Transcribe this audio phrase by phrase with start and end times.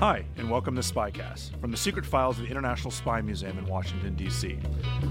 [0.00, 3.66] Hi, and welcome to Spycast from the secret files of the International Spy Museum in
[3.66, 4.58] Washington, D.C.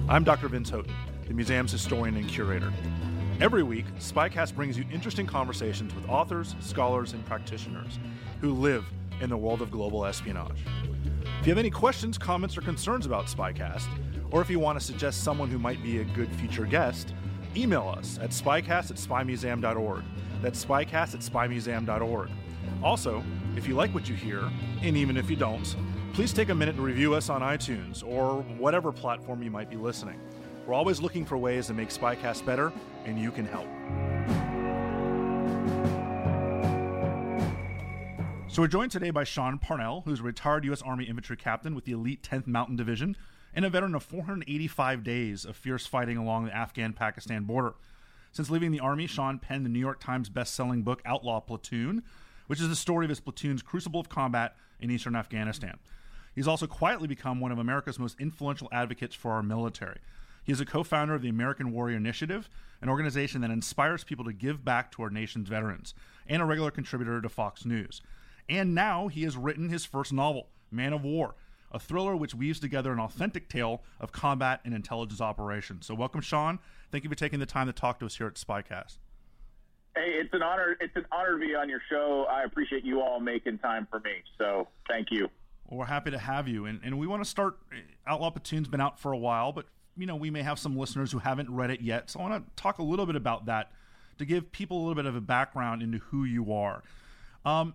[0.10, 0.48] I'm Dr.
[0.48, 0.92] Vince Houghton,
[1.28, 2.74] the museum's historian and curator.
[3.40, 8.00] Every week, Spycast brings you interesting conversations with authors, scholars, and practitioners
[8.42, 8.84] who live
[9.22, 10.58] in the world of global espionage.
[11.40, 13.88] If you have any questions, comments, or concerns about Spycast,
[14.32, 17.14] or if you want to suggest someone who might be a good future guest,
[17.56, 20.04] email us at spycast at spymuseum.org.
[20.42, 22.32] That's spycast at spymuseum.org.
[22.82, 23.24] Also,
[23.58, 24.50] if you like what you hear,
[24.82, 25.76] and even if you don't,
[26.14, 29.76] please take a minute to review us on iTunes or whatever platform you might be
[29.76, 30.20] listening.
[30.66, 32.72] We're always looking for ways to make Spycast better,
[33.06, 33.68] and you can help.
[38.48, 40.82] So we're joined today by Sean Parnell, who's a retired U.S.
[40.82, 43.18] Army infantry captain with the elite 10th Mountain Division
[43.54, 47.74] and a veteran of 485 days of fierce fighting along the Afghan-Pakistan border.
[48.32, 52.04] Since leaving the Army, Sean penned the New York Times best-selling book Outlaw Platoon,
[52.50, 55.78] which is the story of his platoon's crucible of combat in eastern Afghanistan.
[56.34, 60.00] He's also quietly become one of America's most influential advocates for our military.
[60.44, 62.50] He is a co founder of the American Warrior Initiative,
[62.82, 65.94] an organization that inspires people to give back to our nation's veterans,
[66.26, 68.02] and a regular contributor to Fox News.
[68.50, 71.36] And now he has written his first novel, Man of War,
[71.72, 75.86] a thriller which weaves together an authentic tale of combat and intelligence operations.
[75.86, 76.58] So, welcome, Sean.
[76.92, 78.98] Thank you for taking the time to talk to us here at Spycast.
[79.96, 80.78] Hey, it's an honor.
[80.80, 82.26] It's an honor to be on your show.
[82.30, 84.12] I appreciate you all making time for me.
[84.38, 85.30] So thank you.
[85.68, 87.58] Well, we're happy to have you, and and we want to start.
[88.08, 89.66] Outlaw Platoon's been out for a while, but
[89.98, 92.10] you know we may have some listeners who haven't read it yet.
[92.10, 93.72] So I want to talk a little bit about that
[94.20, 96.84] to give people a little bit of a background into who you are.
[97.46, 97.74] Um,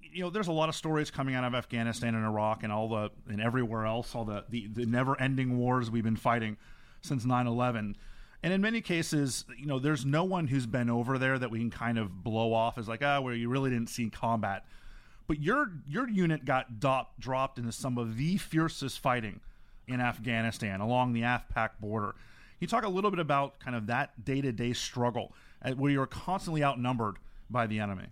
[0.00, 2.88] you know, there's a lot of stories coming out of Afghanistan and Iraq and all
[2.88, 6.56] the and everywhere else, all the the, the never-ending wars we've been fighting
[7.00, 7.94] since 9/11.
[8.42, 11.58] And in many cases, you know, there's no one who's been over there that we
[11.58, 14.64] can kind of blow off as like, ah, where you really didn't see combat.
[15.26, 19.40] But your your unit got do- dropped into some of the fiercest fighting
[19.86, 22.12] in Afghanistan along the AfPak border.
[22.12, 25.34] Can you talk a little bit about kind of that day to day struggle
[25.76, 27.16] where you're constantly outnumbered
[27.50, 28.06] by the enemy?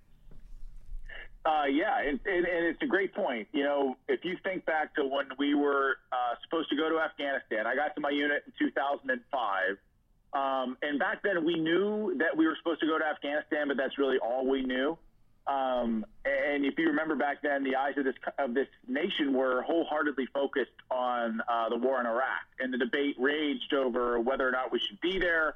[1.47, 3.47] Uh, yeah, and, and, and, it's a great point.
[3.53, 6.99] You know, if you think back to when we were uh, supposed to go to
[6.99, 9.77] Afghanistan, I got to my unit in 2005
[10.37, 13.77] um, and back then, we knew that we were supposed to go to Afghanistan, but
[13.77, 14.99] that's really all we knew.
[15.47, 19.63] Um, and if you remember back then, the eyes of this of this nation were
[19.63, 24.51] wholeheartedly focused on uh, the war in Iraq, and the debate raged over whether or
[24.51, 25.55] not we should be there.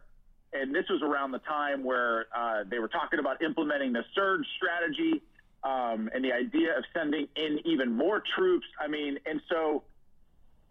[0.52, 4.47] And this was around the time where uh, they were talking about implementing the surge
[4.56, 5.22] strategy
[5.62, 8.66] um, and the idea of sending in even more troops.
[8.80, 9.82] I mean, and so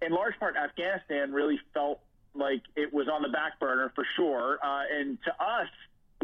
[0.02, 2.00] in large part, Afghanistan really felt
[2.34, 4.60] like it was on the back burner for sure.
[4.64, 5.70] Uh, and to us,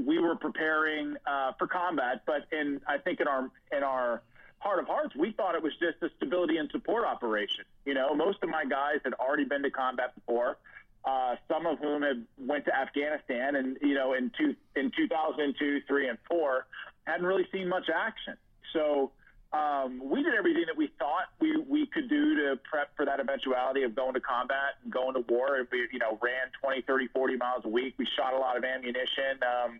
[0.03, 4.21] we were preparing uh, for combat, but in I think in our in our
[4.59, 7.65] heart of hearts, we thought it was just a stability and support operation.
[7.85, 10.57] You know, most of my guys had already been to combat before.
[11.05, 15.81] Uh, some of whom had went to Afghanistan, and you know, in two in 2002,
[15.87, 16.65] three, and four,
[17.03, 18.35] hadn't really seen much action.
[18.73, 19.11] So
[19.53, 23.19] um, we did everything that we thought we, we could do to prep for that
[23.19, 25.57] eventuality of going to combat and going to war.
[25.71, 27.93] We, you know, ran 20, 30, 40 miles a week.
[27.97, 29.39] We shot a lot of ammunition.
[29.43, 29.79] Um,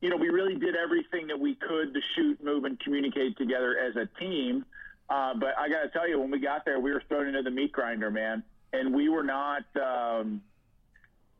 [0.00, 3.78] you know, we really did everything that we could to shoot, move, and communicate together
[3.78, 4.64] as a team.
[5.08, 7.42] Uh, but I got to tell you, when we got there, we were thrown into
[7.42, 8.42] the meat grinder, man.
[8.72, 10.42] And we were not, um,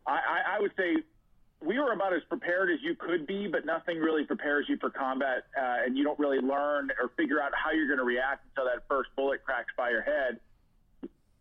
[0.07, 0.97] I, I would say
[1.65, 4.91] we were about as prepared as you could be, but nothing really prepares you for
[4.91, 8.45] combat, uh, and you don't really learn or figure out how you're going to react
[8.51, 10.39] until that first bullet cracks by your head.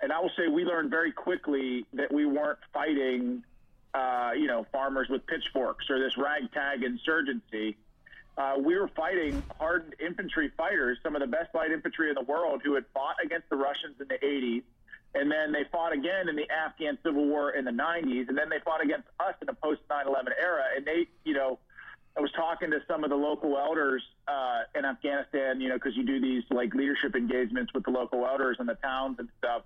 [0.02, 3.44] And I will say we learned very quickly that we weren't fighting,
[3.94, 7.78] uh, you know, farmers with pitchforks or this ragtag insurgency.
[8.38, 12.24] Uh, we were fighting hardened infantry fighters, some of the best light infantry in the
[12.24, 14.64] world, who had fought against the Russians in the 80s
[15.16, 18.50] and then they fought again in the Afghan civil war in the 90s, and then
[18.50, 21.58] they fought against us in the post 9/11 era, and they, you know,
[22.18, 25.96] I was talking to some of the local elders uh, in Afghanistan, you know, because
[25.96, 29.64] you do these like leadership engagements with the local elders and the towns and stuff,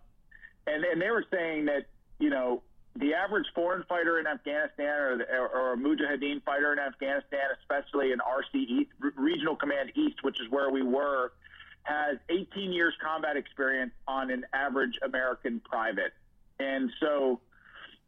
[0.68, 1.88] and and they were saying that
[2.20, 2.62] you know
[2.96, 8.12] the average foreign fighter in Afghanistan or, the, or, a Mujahideen fighter in Afghanistan, especially
[8.12, 11.32] in RC East, Regional Command East, which is where we were,
[11.84, 16.14] has 18 years combat experience on an average American private,
[16.60, 17.40] and so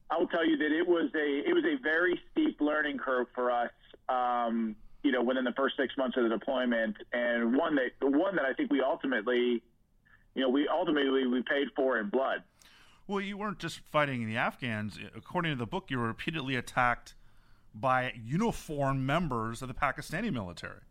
[0.09, 3.27] I will tell you that it was a it was a very steep learning curve
[3.33, 3.71] for us
[4.09, 8.35] um, you know, within the first six months of the deployment, and one that one
[8.35, 9.63] that I think we ultimately,
[10.35, 12.43] you know, we ultimately we paid for in blood.
[13.07, 14.99] Well, you weren't just fighting the Afghans.
[15.15, 17.15] According to the book, you were repeatedly attacked
[17.73, 20.81] by uniformed members of the Pakistani military.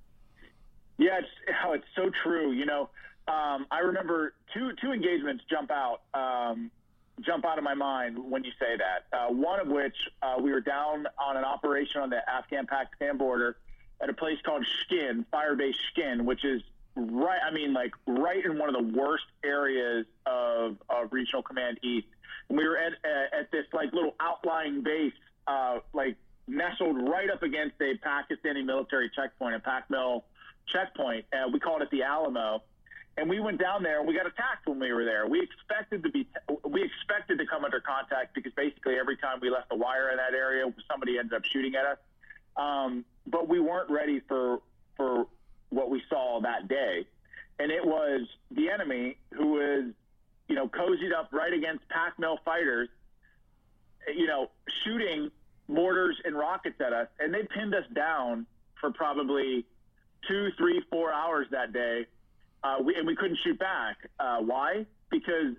[1.01, 1.29] Yeah, it's
[1.67, 2.53] oh, it's so true.
[2.53, 2.91] You know,
[3.27, 6.03] um, I remember two two engagements jump out.
[6.15, 6.71] Um,
[7.23, 9.17] jump out of my mind when you say that.
[9.17, 13.57] Uh, one of which uh, we were down on an operation on the Afghan-Pakistan border
[14.01, 16.63] at a place called Shkin, Fire Base Shkin, which is
[16.97, 17.41] right.
[17.47, 22.07] I mean, like right in one of the worst areas of, of Regional Command East.
[22.49, 22.93] And we were at
[23.39, 25.13] at this like little outlying base,
[25.47, 26.17] uh, like
[26.47, 30.23] nestled right up against a Pakistani military checkpoint, a PAKMIL
[30.73, 31.25] checkpoint.
[31.33, 32.63] Uh, we called it the Alamo
[33.17, 35.27] and we went down there and we got attacked when we were there.
[35.27, 36.27] We expected to be
[36.65, 40.17] we expected to come under contact because basically every time we left the wire in
[40.17, 41.99] that area, somebody ended up shooting at us.
[42.57, 44.61] Um, but we weren't ready for
[44.97, 45.27] for
[45.71, 47.07] what we saw that day,
[47.59, 49.93] and it was the enemy who was
[50.49, 52.89] you know cozied up right against PAKMIL fighters,
[54.15, 54.51] you know
[54.85, 55.31] shooting
[55.69, 58.47] mortars and rockets at us, and they pinned us down
[58.81, 59.67] for probably
[60.29, 62.07] two, three, four hours that day
[62.63, 63.97] uh, we, and we couldn't shoot back.
[64.19, 64.87] Uh, why?
[65.11, 65.55] Because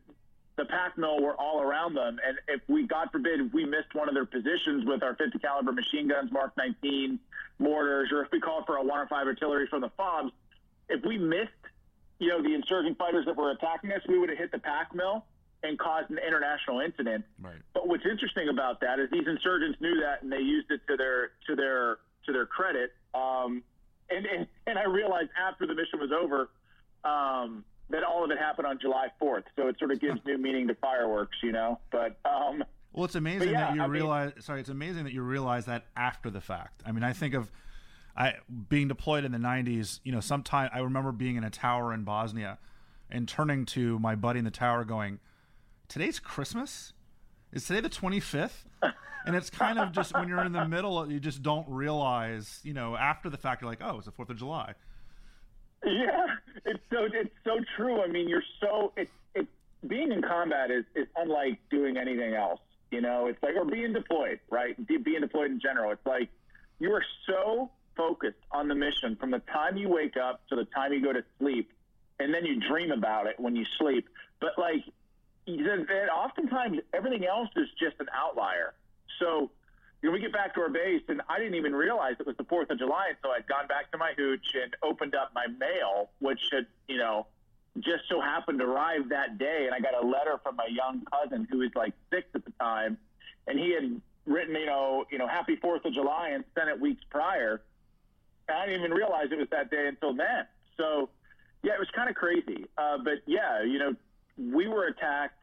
[0.57, 4.07] the PAKMIL were all around them, and if we, God forbid, if we missed one
[4.07, 7.19] of their positions with our 50 caliber machine guns, Mark 19
[7.59, 10.31] mortars, or if we called for a 105 artillery from the FOBs,
[10.89, 11.49] if we missed,
[12.19, 15.23] you know, the insurgent fighters that were attacking us, we would have hit the PAKMIL
[15.63, 17.23] and caused an international incident.
[17.41, 17.55] Right.
[17.73, 20.97] But what's interesting about that is these insurgents knew that and they used it to
[20.97, 22.93] their to their to their credit.
[23.13, 23.63] Um,
[24.15, 26.49] and, and and I realized after the mission was over
[27.03, 29.43] um, that all of it happened on July 4th.
[29.55, 31.79] So it sort of gives new meaning to fireworks, you know.
[31.91, 32.63] But um,
[32.93, 34.33] well, it's amazing yeah, that you I realize.
[34.35, 36.81] Mean, sorry, it's amazing that you realize that after the fact.
[36.85, 37.51] I mean, I think of
[38.15, 38.35] I
[38.69, 39.99] being deployed in the 90s.
[40.03, 42.57] You know, sometime I remember being in a tower in Bosnia
[43.09, 45.19] and turning to my buddy in the tower, going,
[45.87, 46.93] "Today's Christmas."
[47.53, 48.65] Is today the 25th?
[49.25, 52.73] and it's kind of just when you're in the middle, you just don't realize, you
[52.73, 54.73] know, after the fact, you're like, oh, it's the 4th of July.
[55.85, 56.27] Yeah,
[56.65, 58.03] it's so it's so true.
[58.03, 59.49] I mean, you're so it's it's
[59.87, 62.59] being in combat is is unlike doing anything else.
[62.91, 64.75] You know, it's like or being deployed, right?
[64.85, 66.29] Being deployed in general, it's like
[66.79, 70.65] you are so focused on the mission from the time you wake up to the
[70.65, 71.71] time you go to sleep,
[72.19, 74.07] and then you dream about it when you sleep.
[74.39, 74.83] But like,
[75.47, 78.73] oftentimes everything else is just an outlier.
[79.19, 79.51] So
[80.01, 82.37] you know, we get back to our base, and I didn't even realize it was
[82.37, 85.45] the Fourth of July until I'd gone back to my hooch and opened up my
[85.47, 87.27] mail, which had, you know,
[87.79, 89.67] just so happened to arrive that day.
[89.67, 92.51] And I got a letter from my young cousin who was like six at the
[92.59, 92.97] time,
[93.47, 96.79] and he had written, you know, you know, Happy Fourth of July and sent it
[96.79, 97.61] weeks prior.
[98.47, 100.45] And I didn't even realize it was that day until then.
[100.77, 101.09] So,
[101.61, 102.65] yeah, it was kind of crazy.
[102.75, 103.95] Uh, but yeah, you know,
[104.49, 105.37] we were attacked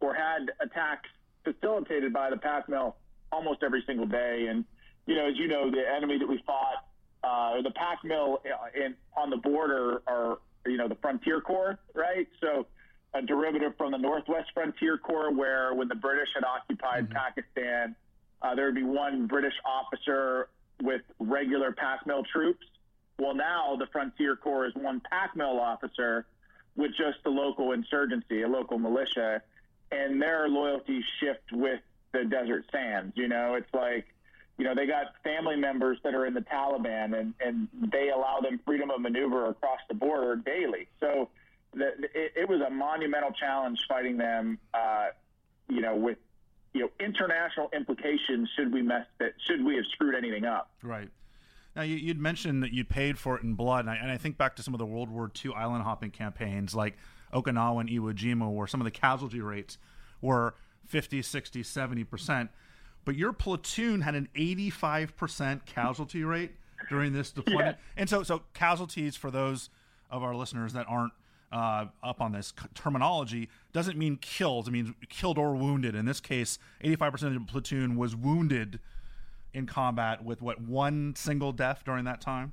[0.00, 1.08] or had attacks
[1.44, 2.94] facilitated by the PAKMIL
[3.32, 4.46] almost every single day.
[4.48, 4.64] And
[5.06, 6.84] you know, as you know, the enemy that we fought,
[7.24, 8.38] uh, the PAKMIL
[8.74, 12.26] in on the border are you know the Frontier Corps, right?
[12.40, 12.66] So
[13.14, 17.14] a derivative from the Northwest Frontier Corps, where when the British had occupied mm-hmm.
[17.14, 17.96] Pakistan,
[18.42, 20.48] uh, there would be one British officer
[20.82, 22.64] with regular PAKMIL troops.
[23.18, 26.26] Well, now the Frontier Corps is one PAKMIL officer
[26.76, 29.42] with just the local insurgency, a local militia,
[29.90, 31.80] and their loyalties shift with
[32.12, 33.12] the desert sands.
[33.16, 34.06] You know, it's like,
[34.58, 38.40] you know, they got family members that are in the Taliban and, and they allow
[38.40, 40.88] them freedom of maneuver across the border daily.
[41.00, 41.30] So
[41.74, 45.08] the, it, it was a monumental challenge fighting them, uh,
[45.68, 46.18] you know, with,
[46.74, 50.70] you know, international implications should we mess that, should we have screwed anything up.
[50.82, 51.08] Right.
[51.78, 54.16] Now, you, would mentioned that you paid for it in blood, and I, and I,
[54.16, 56.96] think back to some of the World War II island hopping campaigns like
[57.32, 59.78] Okinawa and Iwo Jima, where some of the casualty rates
[60.20, 60.56] were
[60.86, 62.48] 50, 60, 70%.
[63.04, 66.50] But your platoon had an 85% casualty rate
[66.88, 67.76] during this deployment.
[67.76, 67.92] Yeah.
[67.96, 69.70] And so, so casualties for those
[70.10, 71.12] of our listeners that aren't
[71.52, 74.66] uh, up on this terminology doesn't mean killed.
[74.66, 75.94] It means killed or wounded.
[75.94, 78.80] In this case, 85% of the platoon was wounded
[79.54, 82.52] in combat with what one single death during that time.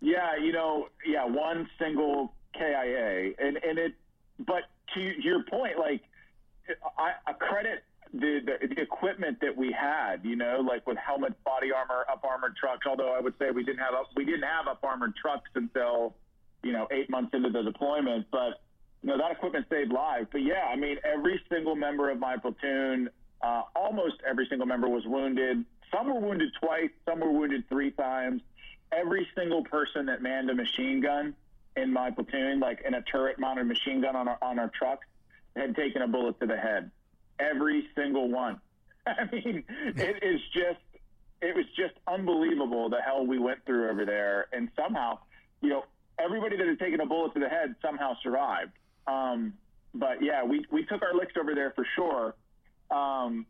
[0.00, 3.94] Yeah, you know, yeah, one single KIA, and and it.
[4.38, 6.02] But to your point, like
[6.98, 11.34] I, I credit the, the, the equipment that we had, you know, like with helmets,
[11.44, 12.86] body armor, up armored trucks.
[12.86, 16.14] Although I would say we didn't have up, we didn't have up armored trucks until
[16.62, 18.60] you know eight months into the deployment, but
[19.02, 20.26] you know that equipment saved lives.
[20.30, 23.08] But yeah, I mean, every single member of my platoon,
[23.40, 25.64] uh, almost every single member was wounded.
[25.94, 28.42] Some were wounded twice, some were wounded three times.
[28.92, 31.34] Every single person that manned a machine gun
[31.76, 35.06] in my platoon, like in a turret mounted machine gun on our on our trucks,
[35.56, 36.90] had taken a bullet to the head
[37.38, 38.60] every single one.
[39.06, 40.80] I mean, it is just
[41.40, 45.18] it was just unbelievable the hell we went through over there, and somehow,
[45.60, 45.84] you know,
[46.18, 48.72] everybody that had taken a bullet to the head somehow survived.
[49.06, 49.54] Um,
[49.94, 52.34] but yeah, we we took our licks over there for sure.
[52.90, 53.46] Um,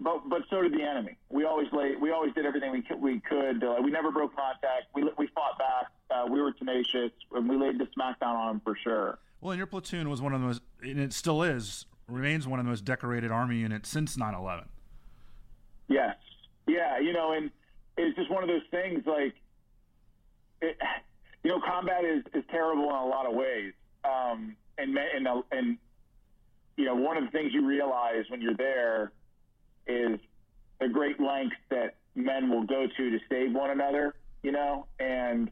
[0.00, 1.16] but but so did the enemy.
[1.28, 3.00] We always laid, we always did everything we could.
[3.00, 3.64] We could.
[3.64, 4.86] Uh, we never broke contact.
[4.94, 5.86] We we fought back.
[6.10, 9.18] Uh, we were tenacious, and we laid the smackdown on them for sure.
[9.40, 12.58] Well, and your platoon was one of the most, and it still is, remains one
[12.58, 14.66] of the most decorated Army units since 9/11.
[15.88, 16.16] Yes,
[16.66, 17.50] yeah, you know, and
[17.96, 19.04] it's just one of those things.
[19.04, 19.34] Like,
[20.62, 20.76] it,
[21.42, 23.72] you know, combat is, is terrible in a lot of ways,
[24.04, 25.78] um, and and and
[26.76, 29.10] you know, one of the things you realize when you're there
[29.88, 30.20] is
[30.80, 34.14] the great lengths that men will go to to save one another.
[34.42, 35.50] You know, and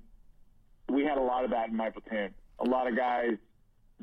[0.89, 2.35] we had a lot of that in my platoon.
[2.61, 3.37] A lot of guys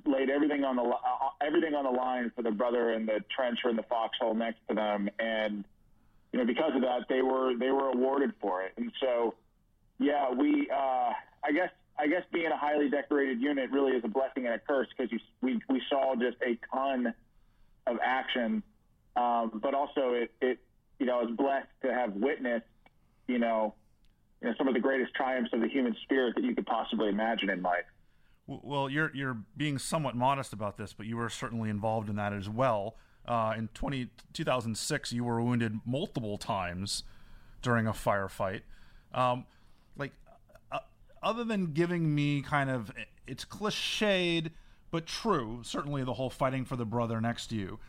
[0.06, 0.98] laid everything on the uh,
[1.42, 4.60] everything on the line for their brother in the trench or in the foxhole next
[4.68, 5.64] to them, and
[6.32, 9.36] you know because of that they were they were awarded for it, and so
[10.00, 11.12] yeah, we uh,
[11.44, 14.60] I guess I guess being a highly decorated unit really is a blessing and a
[14.60, 15.12] curse because
[15.42, 17.14] we we saw just a ton
[17.86, 18.64] of action,
[19.16, 20.60] um, but also it it
[21.00, 22.66] you know I was blessed to have witnessed
[23.28, 23.76] you know
[24.42, 27.10] you know some of the greatest triumphs of the human spirit that you could possibly
[27.10, 27.86] imagine in life.
[28.48, 32.34] Well, you're you're being somewhat modest about this, but you were certainly involved in that
[32.34, 32.96] as well.
[33.26, 37.04] Uh, in 20, 2006, you were wounded multiple times
[37.62, 38.64] during a firefight.
[39.14, 39.46] Um,
[39.96, 40.12] like,
[40.70, 40.80] uh,
[41.22, 42.92] other than giving me kind of
[43.26, 44.52] it's cliched
[44.92, 47.80] but true, certainly the whole fighting for the brother next to you.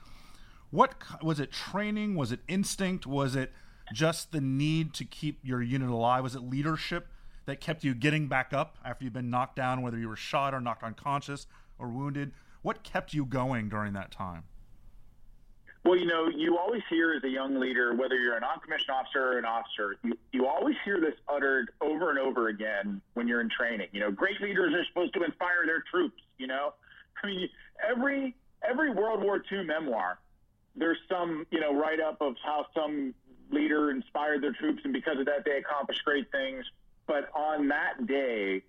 [0.74, 1.52] What was it?
[1.52, 2.16] Training?
[2.16, 3.06] Was it instinct?
[3.06, 3.52] Was it
[3.92, 6.24] just the need to keep your unit alive?
[6.24, 7.08] Was it leadership?
[7.46, 10.54] that kept you getting back up after you've been knocked down, whether you were shot
[10.54, 11.46] or knocked unconscious
[11.78, 12.32] or wounded?
[12.62, 14.44] What kept you going during that time?
[15.84, 19.20] Well, you know, you always hear as a young leader, whether you're a non-commissioned officer
[19.20, 23.42] or an officer, you, you always hear this uttered over and over again when you're
[23.42, 23.88] in training.
[23.92, 26.22] You know, great leaders are supposed to inspire their troops.
[26.38, 26.72] You know,
[27.22, 27.48] I mean,
[27.86, 28.34] every
[28.66, 30.18] every World War II memoir,
[30.76, 33.14] there's some you know write up of how some
[33.50, 36.64] leader inspired their troops, and because of that, they accomplished great things.
[37.06, 38.62] But on that day,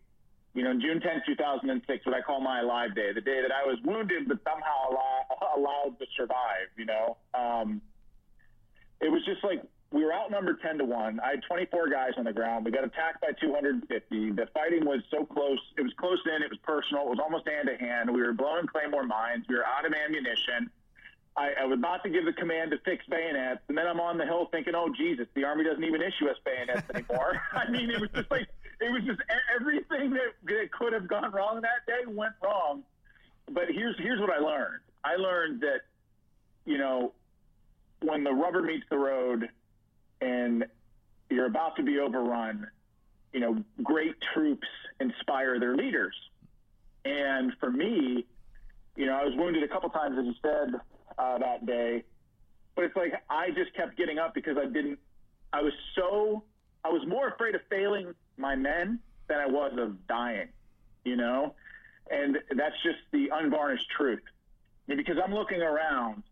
[0.54, 3.66] you know, June 10, 2006, what I call my alive day, the day that I
[3.68, 7.82] was wounded but somehow allow, allowed to survive, you know, um,
[9.02, 11.20] it was just like we were outnumbered 10 to 1.
[11.20, 12.66] I had 24 guys on the ground.
[12.66, 14.32] We got attacked by 250.
[14.32, 15.60] The fighting was so close.
[15.78, 16.42] It was close in.
[16.42, 17.04] It was personal.
[17.04, 18.12] It was almost hand to hand.
[18.12, 19.46] We were blowing Claymore mines.
[19.48, 20.72] We were out of ammunition.
[21.38, 24.18] I, I was about to give the command to fix bayonets, and then I'm on
[24.18, 27.90] the hill thinking, "Oh Jesus, the army doesn't even issue us bayonets anymore." I mean,
[27.90, 28.48] it was just like
[28.80, 29.20] it was just
[29.54, 32.84] everything that, that could have gone wrong that day went wrong.
[33.52, 34.80] But here's here's what I learned.
[35.04, 35.82] I learned that
[36.66, 37.14] you know
[38.02, 39.50] when the rubber meets the road
[40.22, 40.66] and
[41.30, 42.68] you're about to be overrun,
[43.34, 44.68] you know, great troops
[45.00, 46.16] inspire their leaders.
[47.04, 48.26] And for me,
[48.96, 50.80] you know, I was wounded a couple times, as you said,
[51.18, 52.04] uh, that day.
[52.76, 55.00] But it's like I just kept getting up because I didn't.
[55.54, 56.44] I was so.
[56.84, 60.50] I was more afraid of failing my men than I was of dying.
[61.04, 61.56] You know,
[62.10, 64.24] and that's just the unvarnished truth.
[64.88, 66.24] Because I'm looking around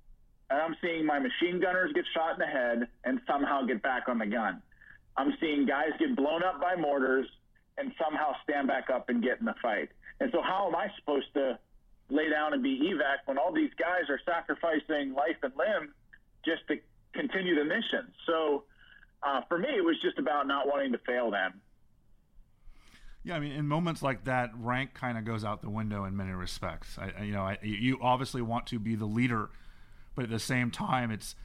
[0.49, 4.03] and I'm seeing my machine gunners get shot in the head and somehow get back
[4.07, 4.61] on the gun.
[5.17, 7.27] I'm seeing guys get blown up by mortars
[7.77, 9.89] and somehow stand back up and get in the fight.
[10.19, 11.57] And so, how am I supposed to
[12.13, 15.93] lay down and be evac when all these guys are sacrificing life and limb
[16.45, 16.77] just to
[17.13, 18.13] continue the mission.
[18.27, 18.63] So
[19.23, 21.61] uh, for me, it was just about not wanting to fail them.
[23.23, 26.15] Yeah, I mean, in moments like that, rank kind of goes out the window in
[26.15, 26.97] many respects.
[26.97, 29.49] I, you know, I, you obviously want to be the leader,
[30.13, 31.35] but at the same time, it's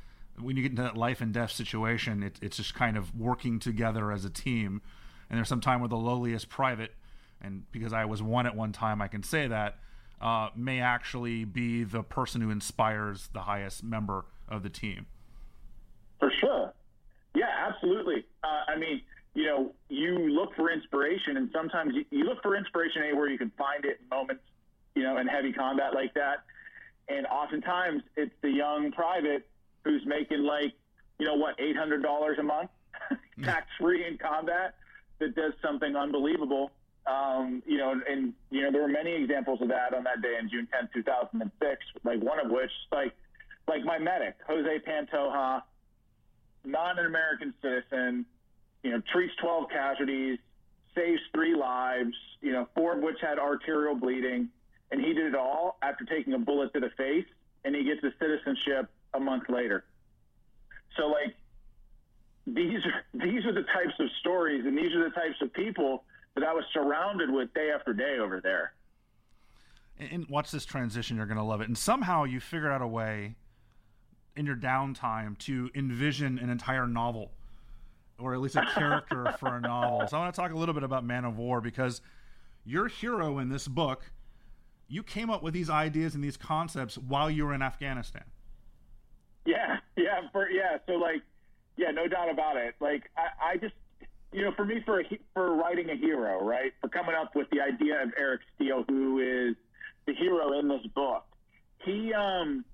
[0.40, 3.60] when you get into that life and death situation, it, it's just kind of working
[3.60, 4.82] together as a team.
[5.30, 6.94] And there's some time where the lowliest private,
[7.40, 9.78] and because I was one at one time, I can say that
[10.20, 15.06] uh, may actually be the person who inspires the highest member of the team.
[16.18, 16.72] For sure.
[17.34, 18.24] Yeah, absolutely.
[18.42, 19.02] Uh, I mean,
[19.34, 23.38] you know, you look for inspiration, and sometimes you, you look for inspiration anywhere you
[23.38, 24.42] can find it in moments,
[24.94, 26.44] you know, in heavy combat like that.
[27.08, 29.48] And oftentimes it's the young private
[29.84, 30.74] who's making like,
[31.18, 32.70] you know, what, eight hundred dollars a month,
[33.44, 34.74] tax free in combat,
[35.20, 36.72] that does something unbelievable.
[37.08, 40.36] Um, you know, and you know there were many examples of that on that day
[40.40, 41.84] in June 10, 2006.
[42.04, 43.14] Like one of which, like,
[43.66, 45.62] like my medic, Jose Pantoja,
[46.64, 48.26] not an American citizen,
[48.82, 50.38] you know, treats 12 casualties,
[50.94, 54.48] saves three lives, you know, four of which had arterial bleeding,
[54.90, 57.26] and he did it all after taking a bullet to the face,
[57.64, 59.84] and he gets his citizenship a month later.
[60.96, 61.34] So, like,
[62.46, 66.04] these are these are the types of stories, and these are the types of people
[66.38, 68.72] that I was surrounded with day after day over there.
[69.98, 71.68] And watch this transition; you're going to love it.
[71.68, 73.34] And somehow you figured out a way
[74.36, 77.32] in your downtime to envision an entire novel
[78.18, 80.06] or at least a character for a novel.
[80.08, 82.00] So I want to talk a little bit about Man of War because
[82.64, 84.10] your hero in this book,
[84.88, 88.24] you came up with these ideas and these concepts while you were in Afghanistan.
[89.44, 90.78] Yeah, yeah, for yeah.
[90.86, 91.22] So like,
[91.76, 92.74] yeah, no doubt about it.
[92.80, 93.74] Like, I, I just,
[94.32, 95.04] you know, for me, for a,
[95.34, 99.18] for writing a hero, right, for coming up with the idea of Eric Steele, who
[99.20, 99.56] is
[100.06, 101.24] the hero in this book,
[101.84, 102.64] he um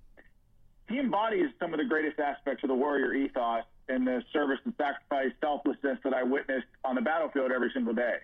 [0.88, 4.74] he embodies some of the greatest aspects of the warrior ethos and the service and
[4.76, 8.16] sacrifice, selflessness that I witnessed on the battlefield every single day.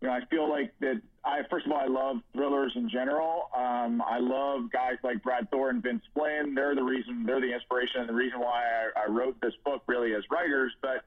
[0.00, 1.00] You know, I feel like that.
[1.24, 3.50] I first of all, I love thrillers in general.
[3.56, 6.54] Um, I love guys like Brad Thor, and Vince Flynn.
[6.54, 7.24] They're the reason.
[7.26, 10.72] They're the inspiration and the reason why I, I wrote this book, really, as writers.
[10.80, 11.04] But,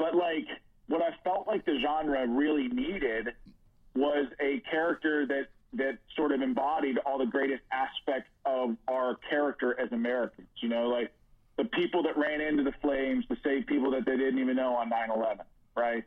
[0.00, 0.46] but like
[0.88, 3.28] what I felt like the genre really needed
[3.94, 9.78] was a character that that sort of embodied all the greatest aspects of our character
[9.78, 10.48] as Americans.
[10.56, 11.12] You know, like
[11.56, 14.74] the people that ran into the flames to save people that they didn't even know
[14.74, 15.40] on 9/11,
[15.76, 16.02] right?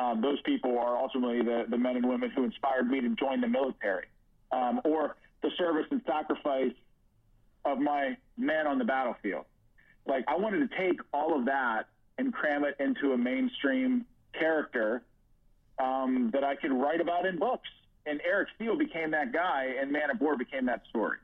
[0.00, 3.40] Um, those people are ultimately the, the men and women who inspired me to join
[3.40, 4.06] the military,
[4.52, 6.72] um, or the service and sacrifice
[7.64, 9.44] of my men on the battlefield.
[10.06, 14.04] Like I wanted to take all of that and cram it into a mainstream
[14.38, 15.02] character
[15.78, 17.68] um, that I could write about in books.
[18.06, 21.18] And Eric Steele became that guy, and Man of War became that story.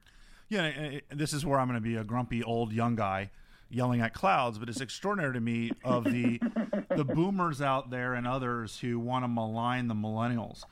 [0.48, 3.30] Yeah, this is where I'm going to be a grumpy old young guy
[3.68, 6.40] yelling at clouds, but it's extraordinary to me of the
[6.96, 10.64] the boomers out there and others who want to malign the millennials.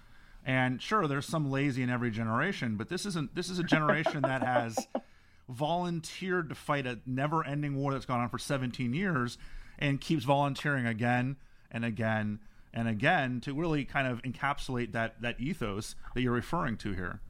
[0.44, 3.34] And sure, there's some lazy in every generation, but this isn't.
[3.34, 4.76] This is a generation that has
[5.48, 9.38] volunteered to fight a never-ending war that's gone on for 17 years,
[9.78, 11.36] and keeps volunteering again
[11.70, 12.40] and again
[12.72, 17.20] and again to really kind of encapsulate that that ethos that you're referring to here.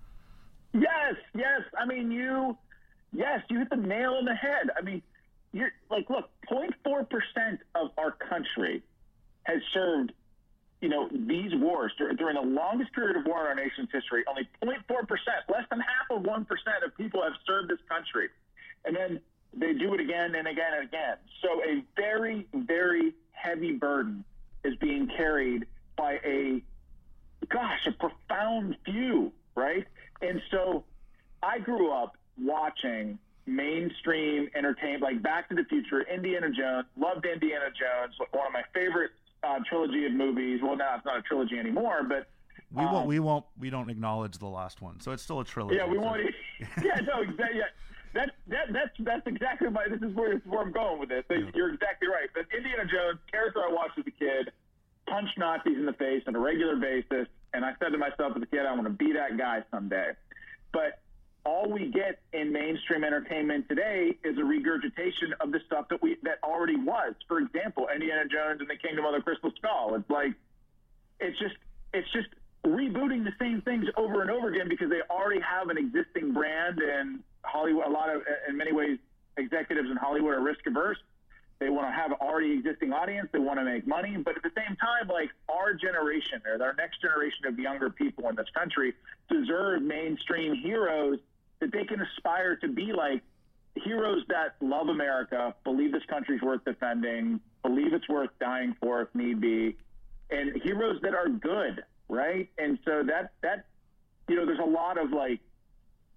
[0.72, 1.62] Yes, yes.
[1.78, 2.56] I mean, you,
[3.12, 4.70] yes, you hit the nail on the head.
[4.76, 5.02] I mean,
[5.52, 8.82] you're like, look, 0.4 percent of our country
[9.44, 10.12] has served,
[10.80, 14.24] you know, these wars during the longest period of war in our nation's history.
[14.28, 18.28] Only 0.4 percent, less than half of one percent of people have served this country,
[18.84, 19.20] and then
[19.54, 21.16] they do it again and again and again.
[21.42, 24.24] So a very, very heavy burden
[24.64, 26.62] is being carried by a,
[27.48, 29.86] gosh, a profound few, right?
[30.20, 30.84] And so
[31.42, 36.86] I grew up watching mainstream entertainment, like Back to the Future, Indiana Jones.
[36.96, 40.60] Loved Indiana Jones, one of my favorite uh, trilogy of movies.
[40.62, 42.28] Well, now it's not a trilogy anymore, but
[42.72, 42.96] we won't.
[42.96, 43.44] Um, we won't.
[43.58, 45.76] We don't acknowledge the last one, so it's still a trilogy.
[45.76, 46.20] Yeah, we won't.
[46.60, 47.58] yeah, no, exactly.
[47.58, 47.64] Yeah.
[48.14, 49.86] That, that, that's that's exactly my.
[49.88, 51.24] This is where, this is where I'm going with this.
[51.30, 51.50] Yeah.
[51.54, 52.28] You're exactly right.
[52.32, 54.52] But Indiana Jones, character I watched as a kid,
[55.06, 58.42] punched Nazis in the face on a regular basis, and I said to myself as
[58.42, 60.12] a kid, I want to be that guy someday.
[60.72, 61.00] But
[61.44, 66.16] all we get in mainstream entertainment today is a regurgitation of the stuff that we
[66.22, 67.14] that already was.
[67.26, 69.94] For example, Indiana Jones and the Kingdom of the Crystal Skull.
[69.94, 70.34] It's like
[71.20, 71.56] it's just
[71.94, 72.28] it's just
[72.66, 76.80] rebooting the same things over and over again because they already have an existing brand
[76.80, 77.86] and Hollywood.
[77.86, 78.98] A lot of, in many ways,
[79.36, 80.98] executives in Hollywood are risk averse.
[81.58, 83.28] They want to have already existing audience.
[83.32, 86.74] They want to make money, but at the same time, like our generation or our
[86.74, 88.94] next generation of younger people in this country
[89.28, 91.18] deserve mainstream heroes
[91.60, 93.22] that they can aspire to be like
[93.74, 99.08] heroes that love America, believe this country's worth defending, believe it's worth dying for if
[99.14, 99.76] need be,
[100.30, 102.48] and heroes that are good, right?
[102.58, 103.66] And so that that
[104.28, 105.40] you know, there's a lot of like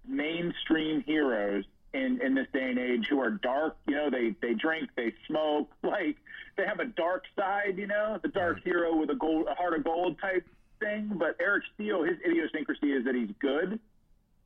[0.06, 3.76] mainstream heroes in in this day and age who are dark.
[3.86, 6.16] You know, they they drink, they smoke, like
[6.56, 7.78] they have a dark side.
[7.78, 10.46] You know, the dark hero with a gold, a heart of gold type
[10.80, 11.12] thing.
[11.14, 13.78] But Eric Steele, his idiosyncrasy is that he's good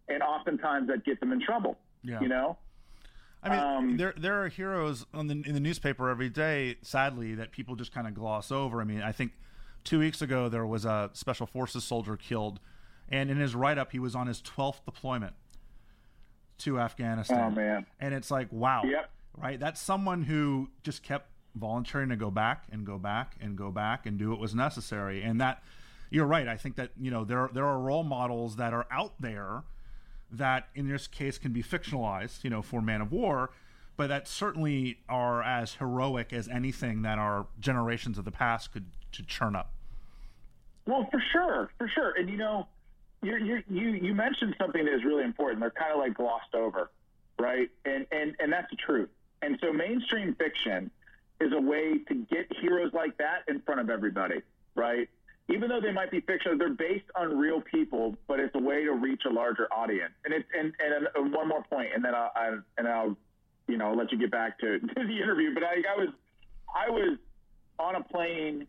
[0.08, 1.78] and oftentimes that gets him in trouble.
[2.02, 2.20] Yeah.
[2.20, 2.58] You know.
[3.42, 6.76] I mean, um, there there are heroes the, in the newspaper every day.
[6.82, 8.80] Sadly, that people just kind of gloss over.
[8.80, 9.32] I mean, I think
[9.84, 12.60] two weeks ago there was a special forces soldier killed,
[13.08, 15.34] and in his write up, he was on his twelfth deployment
[16.58, 17.44] to Afghanistan.
[17.44, 17.86] Oh man!
[18.00, 19.10] And it's like, wow, yep.
[19.36, 19.58] right?
[19.58, 24.06] That's someone who just kept volunteering to go back and go back and go back
[24.06, 25.22] and do what was necessary.
[25.22, 25.62] And that,
[26.10, 26.46] you're right.
[26.46, 29.64] I think that you know there there are role models that are out there
[30.30, 33.50] that in this case can be fictionalized, you know, for Man of War,
[33.96, 38.86] but that certainly are as heroic as anything that our generations of the past could
[39.12, 39.72] to churn up.
[40.86, 42.68] Well, for sure, for sure, and you know,
[43.22, 45.60] you you you you mentioned something that is really important.
[45.60, 46.90] They're kind of like glossed over,
[47.38, 47.68] right?
[47.84, 49.08] And and and that's the truth.
[49.42, 50.90] And so mainstream fiction
[51.40, 54.40] is a way to get heroes like that in front of everybody,
[54.74, 55.08] right?
[55.48, 58.84] even though they might be fictional, they're based on real people, but it's a way
[58.84, 60.12] to reach a larger audience.
[60.24, 63.16] And it's and and, and one more point, and then I'll, I, and I'll
[63.68, 65.54] you know let you get back to, to the interview.
[65.54, 66.08] But I, I was
[66.74, 67.18] I was
[67.78, 68.66] on a plane,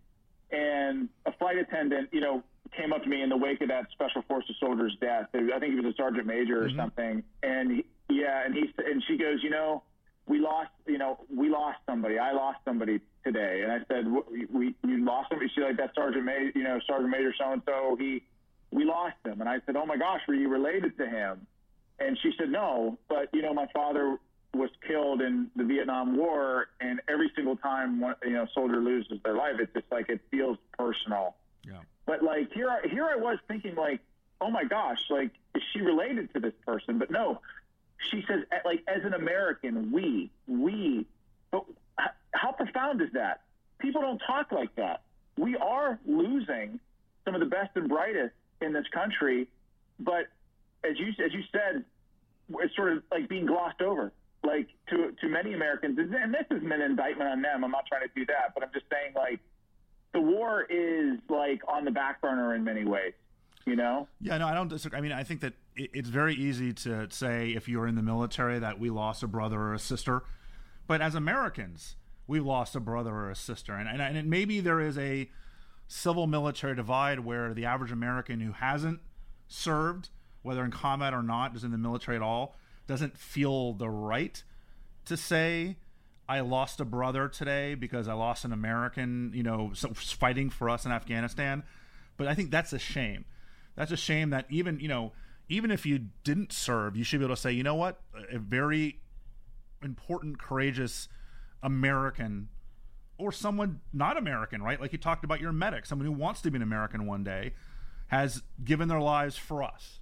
[0.52, 2.44] and a flight attendant, you know,
[2.76, 5.28] came up to me in the wake of that special forces soldier's death.
[5.34, 6.78] I think he was a sergeant major or mm-hmm.
[6.78, 9.84] something, and he, yeah, and he and she goes, you know
[10.28, 12.20] we lost, you know, we lost somebody.
[12.20, 13.62] I lost somebody today.
[13.64, 15.50] And I said, we, we you lost somebody.
[15.56, 18.24] She's like, that Sergeant Major, you know, Sergeant Major so-and-so, he,
[18.72, 19.40] we lost him.
[19.40, 21.48] And I said, oh my gosh, were you related to him?
[22.00, 24.18] And she said, no, but you know, my father
[24.54, 26.68] was killed in the Vietnam War.
[26.82, 30.20] And every single time, one, you know, soldier loses their life, it's just like, it
[30.30, 31.36] feels personal.
[31.64, 31.80] Yeah.
[32.08, 34.00] But like here, I, here I was thinking like,
[34.42, 36.98] oh my gosh, like, is she related to this person?
[36.98, 37.42] But no,
[38.10, 41.06] she says, like, as an American, we, we,
[41.52, 41.66] but
[42.32, 43.42] how profound is that?
[43.80, 45.02] People don't talk like that.
[45.38, 46.80] We are losing
[47.26, 49.48] some of the best and brightest in this country,
[50.00, 50.28] but
[50.84, 51.84] as you as you said,
[52.60, 54.12] it's sort of like being glossed over,
[54.44, 56.00] like to to many Americans.
[56.00, 57.64] And this isn't an indictment on them.
[57.64, 59.40] I'm not trying to do that, but I'm just saying like
[60.18, 63.14] the war is like on the back burner in many ways
[63.68, 64.08] you know?
[64.22, 64.98] Yeah, no, I don't disagree.
[64.98, 68.60] I mean, I think that it's very easy to say if you're in the military
[68.60, 70.24] that we lost a brother or a sister,
[70.88, 74.80] but as Americans, we lost a brother or a sister, and and, and maybe there
[74.80, 75.30] is a
[75.90, 79.02] civil military divide where the average American who hasn't
[79.50, 80.10] served,
[80.44, 82.56] whether in combat or not, is in the military at all,
[82.88, 84.44] doesn't feel the right
[85.06, 85.76] to say.
[86.30, 90.86] I lost a brother today because I lost an American, you know, fighting for us
[90.86, 91.64] in Afghanistan.
[92.18, 93.26] But I think that's a shame
[93.78, 95.14] that's a shame that even you know
[95.48, 98.38] even if you didn't serve, you should be able to say, you know what, a
[98.38, 99.00] very
[99.82, 101.08] important, courageous
[101.64, 102.50] American
[103.18, 104.82] or someone not American, right?
[104.82, 107.54] Like you talked about your medic, someone who wants to be an American one day,
[108.08, 110.00] has given their lives for us.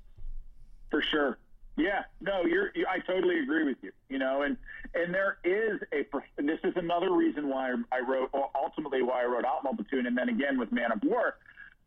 [0.89, 1.37] For sure.
[1.77, 2.71] Yeah, no, you're.
[2.73, 3.91] You, I totally agree with you.
[4.07, 4.55] You know, and
[4.93, 6.05] and there is a.
[6.37, 8.29] And this is another reason why I wrote.
[8.55, 11.35] Ultimately, why I wrote Outlaw Platoon, and then again with Man of War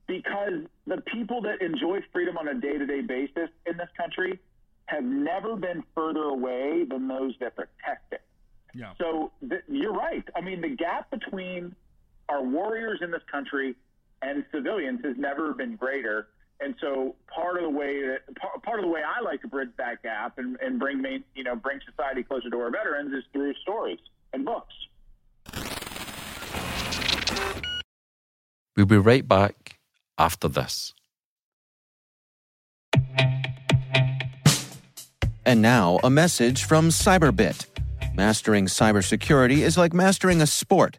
[0.08, 4.40] because the people that enjoy freedom on a day to day basis in this country
[4.86, 8.22] have never been further away than those that protect it.
[8.74, 8.94] Yeah.
[8.98, 10.24] So th- you're right.
[10.34, 11.76] I mean, the gap between
[12.28, 13.76] our warriors in this country
[14.22, 16.28] and civilians has never been greater.
[16.60, 19.68] And so part of the way that part of the way I like to bridge
[19.78, 23.24] that gap and, and bring main, you know bring society closer to our veterans is
[23.32, 24.00] through stories
[24.32, 24.74] and books.
[28.76, 29.78] We'll be right back
[30.18, 30.94] after this.
[35.44, 37.66] And now, a message from Cyberbit.
[38.14, 40.98] Mastering cybersecurity is like mastering a sport.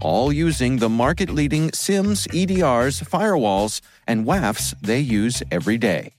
[0.00, 6.12] all using the market leading SIEMs, EDRs, firewalls, and WAFs they use every day.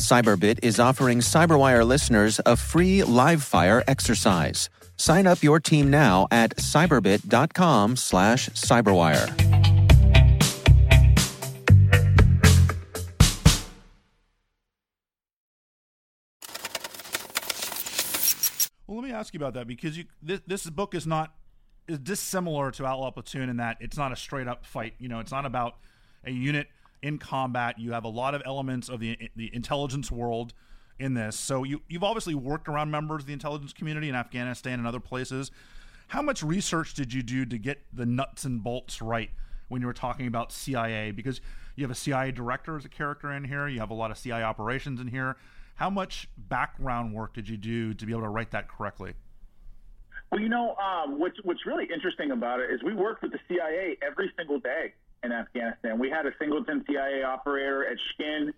[0.00, 4.68] Cyberbit is offering Cyberwire listeners a free live fire exercise.
[4.96, 9.56] Sign up your team now at cyberbit.com slash cyberwire.
[18.86, 21.34] Well, let me ask you about that because you this, this book is not
[21.88, 24.94] is dissimilar to Outlaw Platoon in that it's not a straight up fight.
[24.98, 25.76] You know, it's not about
[26.24, 26.68] a unit
[27.02, 27.78] in combat.
[27.78, 30.52] You have a lot of elements of the the intelligence world
[30.98, 31.36] in this.
[31.36, 35.00] So you you've obviously worked around members of the intelligence community in Afghanistan and other
[35.00, 35.50] places.
[36.08, 39.30] How much research did you do to get the nuts and bolts right
[39.68, 41.10] when you were talking about CIA?
[41.10, 41.40] Because
[41.74, 44.18] you have a CIA director as a character in here, you have a lot of
[44.18, 45.36] CIA operations in here.
[45.74, 49.14] How much background work did you do to be able to write that correctly?
[50.36, 53.38] Well, you know, um, what's what's really interesting about it is we worked with the
[53.48, 54.92] CIA every single day
[55.24, 55.98] in Afghanistan.
[55.98, 58.52] We had a singleton CIA operator at Shkin.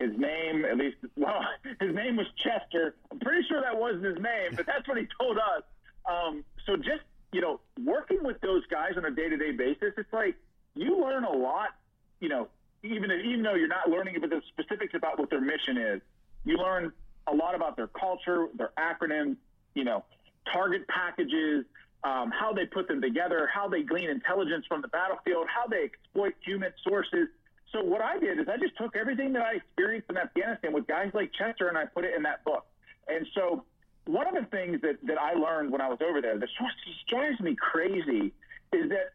[0.00, 1.40] His name, at least, well,
[1.80, 2.96] his name was Chester.
[3.12, 5.62] I'm pretty sure that wasn't his name, but that's what he told us.
[6.10, 10.34] Um, so just you know, working with those guys on a day-to-day basis, it's like
[10.74, 11.76] you learn a lot.
[12.18, 12.48] You know,
[12.82, 16.00] even if, even though you're not learning about the specifics about what their mission is,
[16.44, 16.90] you learn
[17.28, 19.36] a lot about their culture, their acronyms.
[19.76, 20.04] You know,
[20.52, 21.64] target packages,
[22.02, 25.84] um, how they put them together, how they glean intelligence from the battlefield, how they
[25.84, 27.28] exploit human sources.
[27.72, 30.86] So what I did is I just took everything that I experienced in Afghanistan with
[30.86, 32.66] guys like Chester and I put it in that book.
[33.06, 33.64] And so
[34.06, 37.06] one of the things that, that I learned when I was over there that just
[37.06, 38.32] drives me crazy
[38.72, 39.12] is that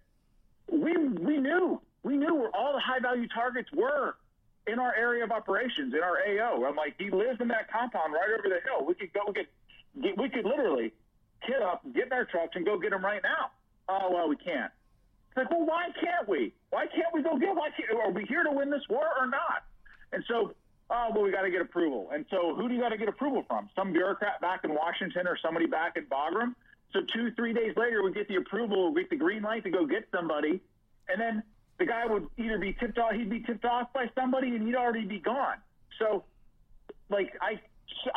[0.72, 4.16] we we knew we knew where all the high value targets were
[4.68, 6.66] in our area of operations in our AO.
[6.66, 8.86] I'm like, he lives in that compound right over the hill.
[8.86, 9.48] We could go get
[10.18, 10.94] we could literally
[11.46, 13.52] kit up, and get in our trucks, and go get them right now.
[13.90, 14.72] Oh well, we can't.
[15.30, 16.54] It's like, well, why can't we?
[16.70, 17.56] Why can't we go get?
[17.56, 19.68] Why can't, are we here to win this war or not?
[20.14, 20.54] And so,
[20.90, 22.10] oh well, we got to get approval.
[22.14, 23.70] And so, who do you got to get approval from?
[23.76, 26.56] Some bureaucrat back in Washington or somebody back in Bagram.
[26.94, 29.70] So two, three days later, we get the approval, we get the green light to
[29.70, 30.62] go get somebody,
[31.10, 31.44] and then
[31.78, 34.76] the guy would either be tipped off, he'd be tipped off by somebody, and he'd
[34.76, 35.58] already be gone.
[36.00, 36.24] So,
[37.10, 37.60] like I,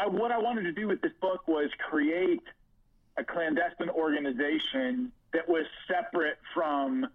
[0.01, 2.43] I what I wanted to do with this book was create
[3.19, 7.07] a clandestine organization that was separate from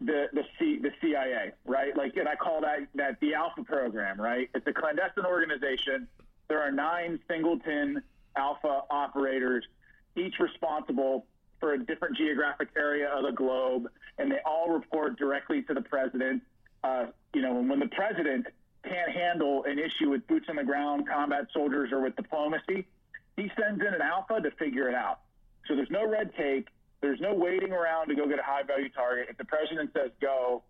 [0.00, 1.96] the the, C, the CIA, right?
[1.96, 4.48] Like, and I call that that the Alpha program, right?
[4.54, 6.08] It's a clandestine organization.
[6.48, 8.02] There are nine singleton
[8.36, 9.64] Alpha operators,
[10.16, 11.26] each responsible
[11.60, 15.82] for a different geographic area of the globe, and they all report directly to the
[15.82, 16.42] president.
[16.82, 18.46] Uh, you know, and when the president
[18.82, 22.86] can't handle an issue with boots on the ground, combat soldiers, or with diplomacy,
[23.36, 25.20] he sends in an alpha to figure it out.
[25.66, 26.68] So there's no red tape.
[27.00, 29.26] There's no waiting around to go get a high value target.
[29.30, 30.62] If the president says go,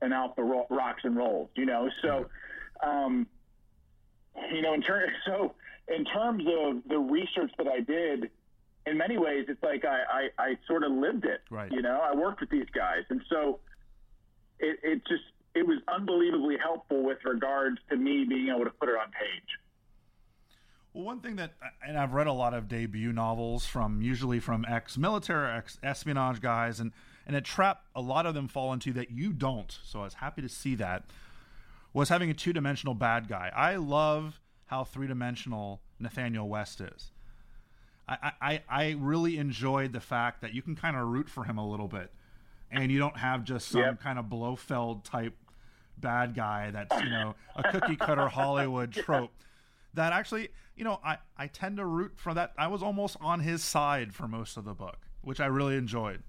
[0.00, 1.48] an alpha ro- rocks and rolls.
[1.54, 2.26] You know, so
[2.82, 3.26] um,
[4.52, 5.54] you know, in terms so
[5.88, 8.30] in terms of the research that I did,
[8.86, 11.40] in many ways, it's like I, I, I sort of lived it.
[11.50, 11.70] Right.
[11.70, 13.60] You know, I worked with these guys, and so
[14.58, 15.24] it, it just
[15.54, 19.48] it was unbelievably helpful with regards to me being able to put it on page.
[20.92, 21.52] Well, one thing that,
[21.86, 26.92] and I've read a lot of debut novels from usually from ex-military, ex-espionage guys, and
[27.26, 29.78] and a trap a lot of them fall into that you don't.
[29.84, 31.04] So I was happy to see that
[31.92, 33.50] was having a two-dimensional bad guy.
[33.54, 37.12] I love how three-dimensional Nathaniel West is.
[38.08, 41.56] I, I, I really enjoyed the fact that you can kind of root for him
[41.56, 42.10] a little bit,
[42.70, 44.00] and you don't have just some yep.
[44.00, 45.36] kind of Blofeld type
[45.98, 49.30] bad guy that's you know a cookie cutter Hollywood trope.
[49.94, 52.52] That actually you know, I, I tend to root for that.
[52.58, 56.22] I was almost on his side for most of the book, which I really enjoyed.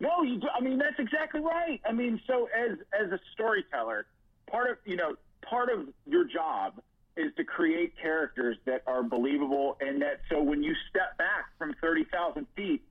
[0.00, 0.40] No, you.
[0.56, 1.80] I mean, that's exactly right.
[1.84, 4.06] I mean, so as as a storyteller,
[4.50, 5.16] part of you know
[5.48, 6.80] part of your job
[7.16, 11.74] is to create characters that are believable, and that so when you step back from
[11.80, 12.82] thirty thousand feet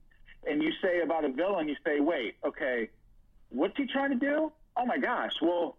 [0.45, 2.89] and you say about a villain, you say, wait, okay,
[3.49, 4.51] what's he trying to do?
[4.75, 5.77] Oh my gosh, well,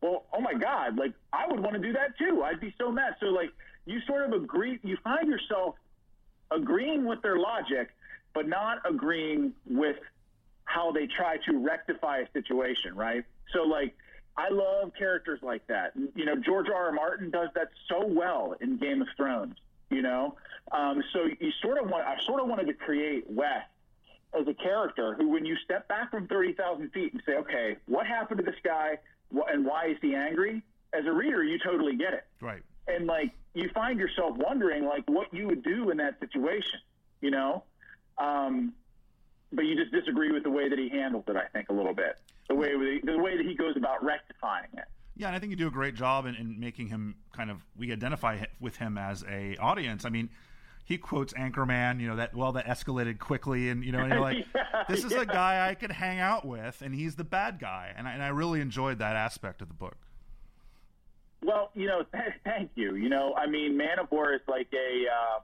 [0.00, 2.42] well, oh my god, like I would want to do that too.
[2.44, 3.16] I'd be so mad.
[3.18, 3.50] So like
[3.90, 5.74] you sort of agree, you find yourself
[6.50, 7.90] agreeing with their logic,
[8.34, 9.96] but not agreeing with
[10.64, 13.24] how they try to rectify a situation, right?
[13.52, 13.96] So, like,
[14.36, 15.92] I love characters like that.
[16.14, 16.86] You know, George R.
[16.86, 16.92] R.
[16.92, 19.56] Martin does that so well in Game of Thrones.
[19.90, 20.36] You know,
[20.70, 22.06] um, so you sort of want.
[22.06, 23.70] I sort of wanted to create West
[24.38, 27.78] as a character who, when you step back from thirty thousand feet and say, "Okay,
[27.86, 28.98] what happened to this guy,
[29.50, 32.26] and why is he angry?" As a reader, you totally get it.
[32.40, 32.62] Right.
[32.88, 36.80] And like, you find yourself wondering like what you would do in that situation,
[37.20, 37.64] you know.
[38.18, 38.72] Um,
[39.52, 41.36] but you just disagree with the way that he handles it.
[41.36, 42.72] I think a little bit the way
[43.02, 44.84] the way that he goes about rectifying it.
[45.16, 47.64] Yeah, and I think you do a great job in, in making him kind of
[47.76, 50.04] we identify with him as a audience.
[50.04, 50.30] I mean,
[50.84, 54.20] he quotes Anchorman, you know that well that escalated quickly, and you know, and you're
[54.20, 55.22] like, yeah, this is yeah.
[55.22, 58.22] a guy I could hang out with, and he's the bad guy, and I, and
[58.22, 59.96] I really enjoyed that aspect of the book.
[61.42, 62.04] Well, you know,
[62.44, 62.94] thank you.
[62.96, 65.42] You know, I mean, Man of War is like a, um,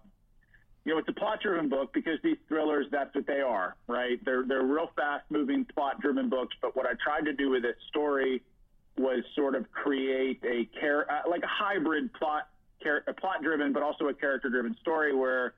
[0.85, 4.23] you know, it's a plot-driven book because these thrillers, that's what they are, right?
[4.25, 6.55] They're they're real fast-moving, plot-driven books.
[6.61, 8.43] But what I tried to do with this story
[8.99, 12.49] was sort of create a char- uh, like a hybrid plot,
[12.83, 15.55] char- a plot-driven, but also a character-driven story where,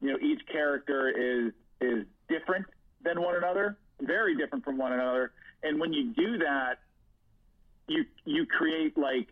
[0.00, 2.66] you know, each character is is different
[3.02, 5.32] than one another, very different from one another.
[5.62, 6.78] And when you do that,
[7.88, 9.28] you you create like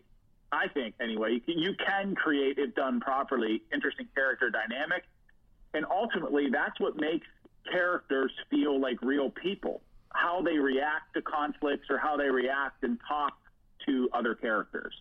[0.51, 5.03] I think anyway, you can, create if done properly interesting character dynamic,
[5.73, 7.27] and ultimately that's what makes
[7.71, 9.81] characters feel like real people.
[10.13, 13.33] How they react to conflicts or how they react and talk
[13.85, 14.93] to other characters.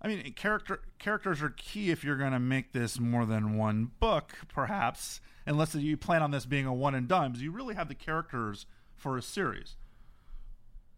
[0.00, 3.90] I mean, character characters are key if you're going to make this more than one
[4.00, 7.32] book, perhaps, unless you plan on this being a one and done.
[7.32, 8.64] Because you really have the characters
[8.96, 9.76] for a series.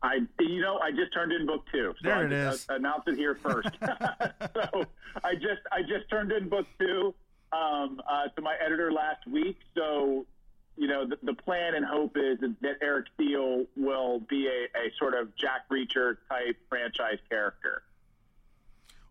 [0.02, 1.92] I, you know, I just turned in book two.
[2.02, 2.66] So there I it is.
[2.68, 3.68] Announce it here first.
[3.80, 4.84] so
[5.22, 7.14] I just, I just turned in book two
[7.52, 9.58] um, uh, to my editor last week.
[9.76, 10.26] So,
[10.76, 14.90] you know, the, the, plan and hope is that Eric Steele will be a, a
[14.98, 17.82] sort of Jack Reacher type franchise character.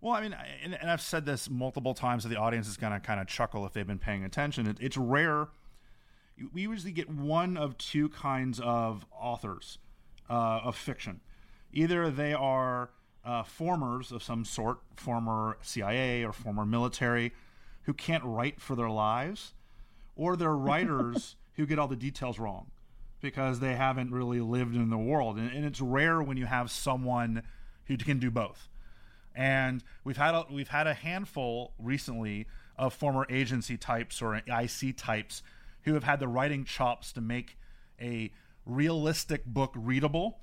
[0.02, 2.94] Well, I mean, and, and, I've said this multiple times, so the audience is going
[2.94, 4.66] to kind of chuckle if they've been paying attention.
[4.66, 5.50] It, it's rare.
[6.54, 9.78] We usually get one of two kinds of authors
[10.30, 11.22] uh, of fiction.
[11.74, 12.90] Either they are
[13.26, 17.32] uh, formers of some sort, former CIA or former military,
[17.84, 19.54] who can't write for their lives,
[20.16, 22.72] or they're writers who get all the details wrong
[23.22, 25.38] because they haven't really lived in the world.
[25.38, 27.44] And, and, it's rare when you have someone
[27.86, 28.70] who can do both.
[29.36, 34.96] And we've had a, we've had a handful recently of former agency types or IC
[34.96, 35.44] types
[35.84, 37.58] who have had the writing chops to make
[38.02, 38.32] a
[38.66, 40.40] realistic book readable.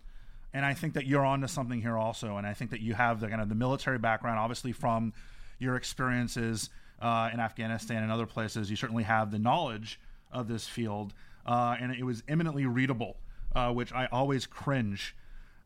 [0.52, 2.36] And I think that you're onto something here also.
[2.36, 5.12] And I think that you have the kind of the military background, obviously from
[5.58, 8.70] your experiences uh, in Afghanistan and other places.
[8.70, 10.00] You certainly have the knowledge
[10.32, 11.12] of this field,
[11.44, 13.16] uh, and it was eminently readable,
[13.54, 15.14] uh, which I always cringe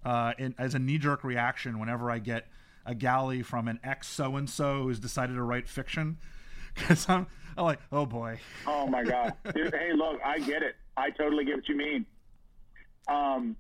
[0.04, 2.46] uh, in, as a knee-jerk reaction whenever I get
[2.86, 6.18] a galley from an ex so and so who's decided to write fiction,
[6.74, 8.38] because I'm, I'm like, oh boy.
[8.66, 9.34] Oh my god.
[9.54, 10.76] Dude, hey, look, I get it.
[10.96, 12.06] I totally get what you mean
[13.08, 13.56] um,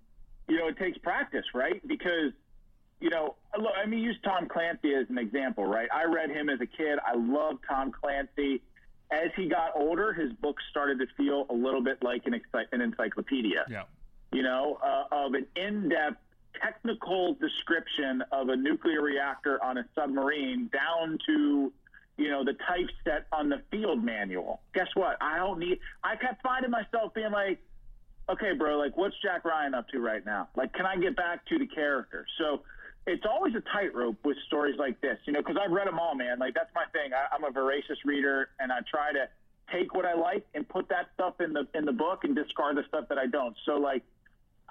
[0.48, 1.86] you know, it takes practice, right?
[1.86, 2.32] Because,
[3.00, 5.88] you know, look, I mean, use Tom Clancy as an example, right?
[5.92, 6.98] I read him as a kid.
[7.06, 8.62] I love Tom Clancy.
[9.12, 12.40] As he got older, his books started to feel a little bit like an,
[12.72, 13.64] an encyclopedia.
[13.68, 13.84] Yeah.
[14.32, 16.18] You know, uh, of an in-depth
[16.62, 21.72] technical description of a nuclear reactor on a submarine down to
[22.20, 24.60] you know, the typeset on the field manual.
[24.74, 25.16] Guess what?
[25.22, 25.78] I don't need.
[26.04, 27.60] I kept finding myself being like,
[28.32, 30.48] okay, bro, like what's Jack Ryan up to right now?
[30.56, 32.26] Like, can I get back to the character?
[32.38, 32.62] So
[33.06, 36.14] it's always a tightrope with stories like this, you know, because I've read them all,
[36.14, 36.38] man.
[36.38, 37.12] Like that's my thing.
[37.12, 39.28] I, I'm a voracious reader, and I try to
[39.72, 42.76] take what I like and put that stuff in the in the book and discard
[42.76, 43.56] the stuff that I don't.
[43.66, 44.02] So like.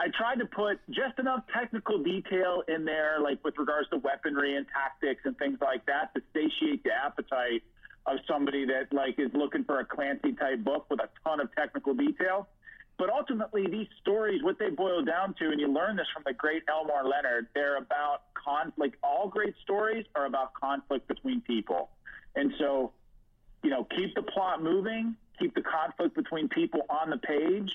[0.02, 4.56] I tried to put just enough technical detail in there, like with regards to weaponry
[4.56, 7.64] and tactics and things like that, to satiate the appetite
[8.06, 11.54] of somebody that like is looking for a Clancy type book with a ton of
[11.54, 12.48] technical detail.
[13.00, 16.34] But ultimately, these stories, what they boil down to, and you learn this from the
[16.34, 18.98] great Elmore Leonard, they're about conflict.
[19.02, 21.92] All great stories are about conflict between people.
[22.36, 22.92] And so,
[23.64, 27.72] you know, keep the plot moving, keep the conflict between people on the page.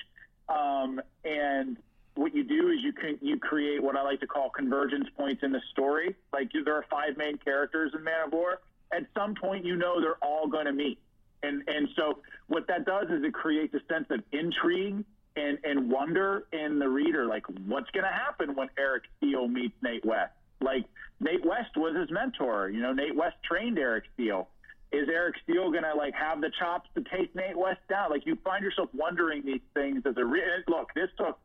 [0.50, 1.78] Um, and
[2.16, 5.42] what you do is you can you create what I like to call convergence points
[5.42, 6.14] in the story.
[6.34, 8.60] Like there are five main characters in Man of War.
[8.92, 10.98] At some point, you know they're all going to meet,
[11.44, 15.04] and and so what that does is it creates a sense of intrigue
[15.36, 19.74] and, and wonder in the reader, like, what's going to happen when Eric Steele meets
[19.82, 20.32] Nate West?
[20.60, 20.84] Like,
[21.20, 22.70] Nate West was his mentor.
[22.70, 24.48] You know, Nate West trained Eric Steele.
[24.92, 28.10] Is Eric Steele going to, like, have the chops to take Nate West down?
[28.10, 30.62] Like, you find yourself wondering these things as a reader.
[30.68, 31.38] Look, this took,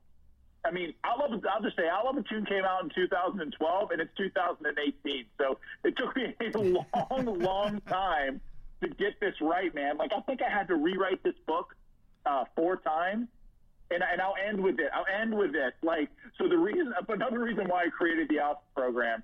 [0.63, 5.25] I mean, I'll, I'll just say, Outlaw Platoon came out in 2012, and it's 2018.
[5.39, 8.41] So it took me a long, long time
[8.81, 9.97] to get this right, man.
[9.97, 11.75] Like, I think I had to rewrite this book
[12.25, 13.27] uh, four times
[13.91, 14.89] and, and I'll end with it.
[14.93, 15.73] I'll end with this.
[15.81, 19.23] Like, so the reason, another reason why I created the Alpha program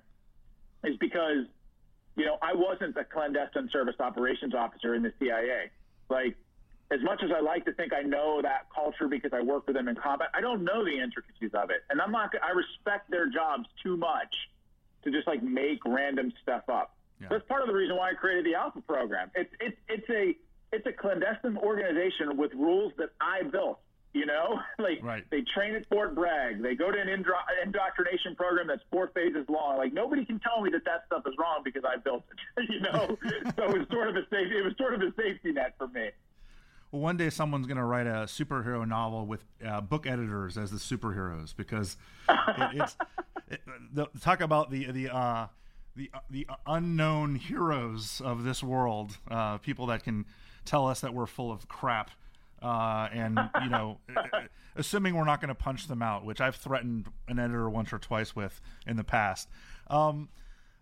[0.84, 1.46] is because,
[2.16, 5.70] you know, I wasn't a clandestine service operations officer in the CIA.
[6.08, 6.36] Like,
[6.90, 9.74] as much as I like to think I know that culture because I work with
[9.76, 11.82] them in combat, I don't know the intricacies of it.
[11.90, 14.34] And I'm not, I respect their jobs too much
[15.04, 16.95] to just like make random stuff up.
[17.20, 17.28] Yeah.
[17.30, 19.30] That's part of the reason why I created the Alpha program.
[19.34, 20.36] It's, it's, it's a,
[20.72, 23.80] it's a clandestine organization with rules that I built.
[24.12, 25.24] You know, like right.
[25.30, 26.62] they train at Fort Bragg.
[26.62, 29.76] They go to an indro- indoctrination program that's four phases long.
[29.76, 32.24] Like nobody can tell me that that stuff is wrong because I built
[32.56, 32.66] it.
[32.70, 33.18] you know,
[33.56, 34.56] so it was sort of a safety.
[34.56, 36.08] It was sort of a safety net for me.
[36.90, 40.70] Well, one day someone's going to write a superhero novel with uh, book editors as
[40.70, 41.98] the superheroes because
[42.28, 42.96] it, it's
[43.50, 43.60] it,
[43.92, 45.48] the, talk about the the uh,
[45.96, 50.24] the uh, the unknown heroes of this world, uh, people that can
[50.64, 52.10] tell us that we're full of crap
[52.62, 53.98] Uh, and you know,
[54.76, 57.98] assuming we're not going to punch them out, which I've threatened an editor once or
[57.98, 59.48] twice with in the past.
[59.88, 60.28] Um,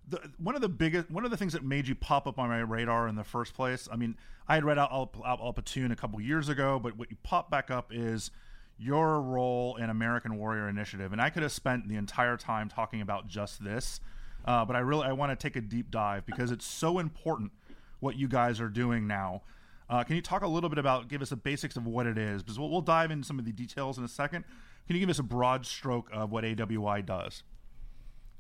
[0.08, 2.48] the, one of the biggest, one of the things that made you pop up on
[2.48, 3.88] my radar in the first place.
[3.90, 6.96] I mean, I had read out Al, Al, Al Platoon a couple years ago, but
[6.96, 8.30] what you pop back up is
[8.78, 13.00] your role in American Warrior Initiative, and I could have spent the entire time talking
[13.00, 14.00] about just this,
[14.44, 17.52] uh, but I really I want to take a deep dive because it's so important
[18.00, 19.42] what you guys are doing now.
[19.88, 22.16] Uh, can you talk a little bit about, give us the basics of what it
[22.16, 22.42] is?
[22.42, 24.44] Because we'll, we'll dive into some of the details in a second.
[24.86, 27.42] Can you give us a broad stroke of what AWI does?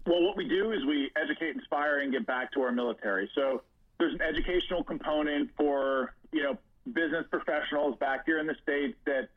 [0.06, 3.30] Well, what we do is we educate, inspire, and get back to our military.
[3.34, 3.62] So
[3.98, 6.58] there's an educational component for you know
[6.92, 9.28] business professionals back here in the states that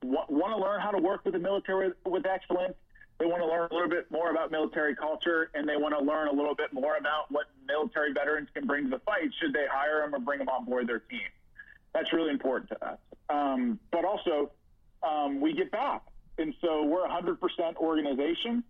[0.00, 2.74] w- want to learn how to work with the military with excellence.
[3.22, 6.04] They want to learn a little bit more about military culture, and they want to
[6.04, 9.52] learn a little bit more about what military veterans can bring to the fight should
[9.52, 11.30] they hire them or bring them on board their team.
[11.94, 12.98] That's really important to us.
[13.30, 14.50] Um, but also,
[15.08, 16.02] um, we get back.
[16.36, 18.64] And so we're a 100% organization.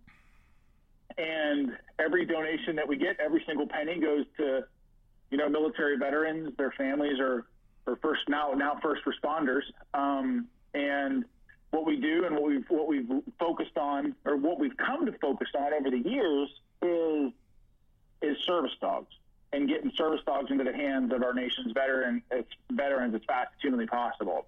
[1.17, 4.65] And every donation that we get, every single penny goes to,
[5.31, 7.47] you know, military veterans, their families, or,
[7.87, 9.63] or first now now first responders.
[9.95, 11.25] Um, and
[11.73, 13.09] what we do and what we've what we've
[13.39, 16.49] focused on, or what we've come to focus on over the years,
[16.83, 17.33] is
[18.21, 19.11] is service dogs
[19.51, 22.21] and getting service dogs into the hands of our nation's veteran,
[22.71, 24.45] veterans as fast as humanly possible.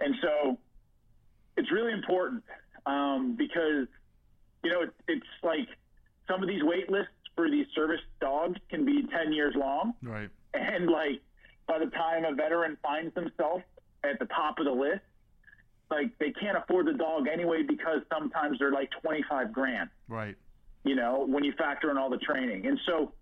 [0.00, 0.58] And so
[1.56, 2.44] it's really important
[2.86, 3.86] um, because,
[4.62, 5.68] you know, it, it's like
[6.28, 9.94] some of these wait lists for these service dogs can be 10 years long.
[10.02, 10.28] Right.
[10.52, 11.22] And like
[11.66, 13.64] by the time a veteran finds themselves
[14.04, 15.00] at the top of the list,
[15.90, 19.90] like they can't afford the dog anyway because sometimes they're like 25 grand.
[20.08, 20.36] Right.
[20.84, 22.66] You know, when you factor in all the training.
[22.66, 23.12] And so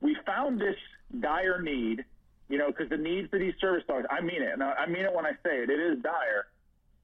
[0.00, 0.76] we found this
[1.20, 2.04] dire need,
[2.48, 4.52] you know, because the need for these service dogs, I mean it.
[4.52, 6.46] And I mean it when I say it, it is dire.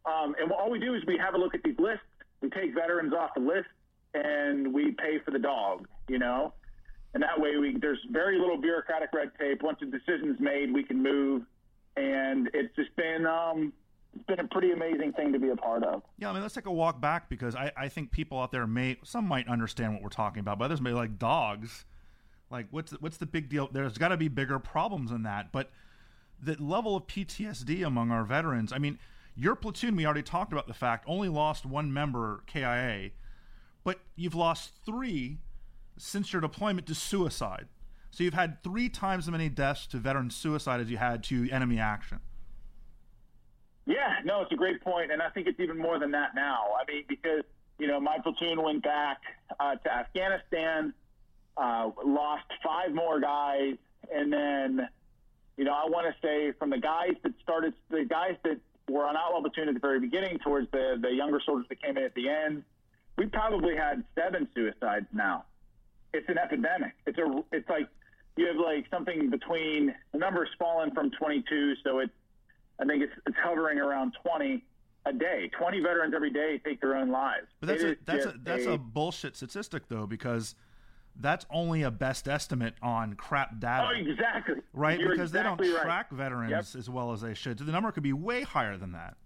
[0.07, 2.05] Um, and all we do is we have a look at these lists,
[2.41, 3.68] we take veterans off the list,
[4.14, 6.55] and we pay for the dog, you know?
[7.12, 9.62] And that way, we there's very little bureaucratic red tape.
[9.62, 11.43] Once a decision's made, we can move.
[11.97, 13.72] And it's just been um,
[14.14, 16.02] it's been a pretty amazing thing to be a part of.
[16.18, 18.66] Yeah, I mean, let's take a walk back because I, I think people out there
[18.66, 21.84] may some might understand what we're talking about, but others may like dogs.
[22.50, 23.68] Like, what's what's the big deal?
[23.70, 25.52] There's got to be bigger problems than that.
[25.52, 25.70] But
[26.42, 28.72] the level of PTSD among our veterans.
[28.72, 28.98] I mean,
[29.36, 33.11] your platoon, we already talked about the fact, only lost one member KIA,
[33.84, 35.38] but you've lost three
[35.96, 37.68] since your deployment to suicide.
[38.11, 41.48] So you've had three times as many deaths to veteran suicide as you had to
[41.50, 42.20] enemy action.
[43.87, 46.68] Yeah, no, it's a great point, and I think it's even more than that now.
[46.81, 47.43] I mean, because
[47.78, 49.18] you know my platoon went back
[49.59, 50.95] uh, to Afghanistan
[51.61, 53.76] uh, lost five more guys,
[54.12, 54.89] and then,
[55.57, 58.59] you know, I want to say from the guys that started, the guys that
[58.89, 61.97] were on outlaw platoon at the very beginning, towards the the younger soldiers that came
[61.97, 62.64] in at the end,
[63.18, 65.45] we probably had seven suicides now.
[66.12, 66.93] It's an epidemic.
[67.07, 67.89] It's a, it's like
[68.37, 72.12] you have like something between the number's fallen from 22, so it's,
[72.81, 74.64] I think it's it's hovering around 20
[75.07, 75.51] a day.
[75.59, 77.47] 20 veterans every day take their own lives.
[77.61, 80.55] But that's a, that's a, that's a, a bullshit statistic though, because
[81.16, 83.89] that's only a best estimate on crap data.
[83.91, 84.57] Oh, exactly.
[84.72, 84.99] Right?
[84.99, 85.87] You're because exactly they don't right.
[85.87, 86.81] track veterans Yep.
[86.81, 87.59] as well as they should.
[87.59, 89.16] So the number could be way higher than that.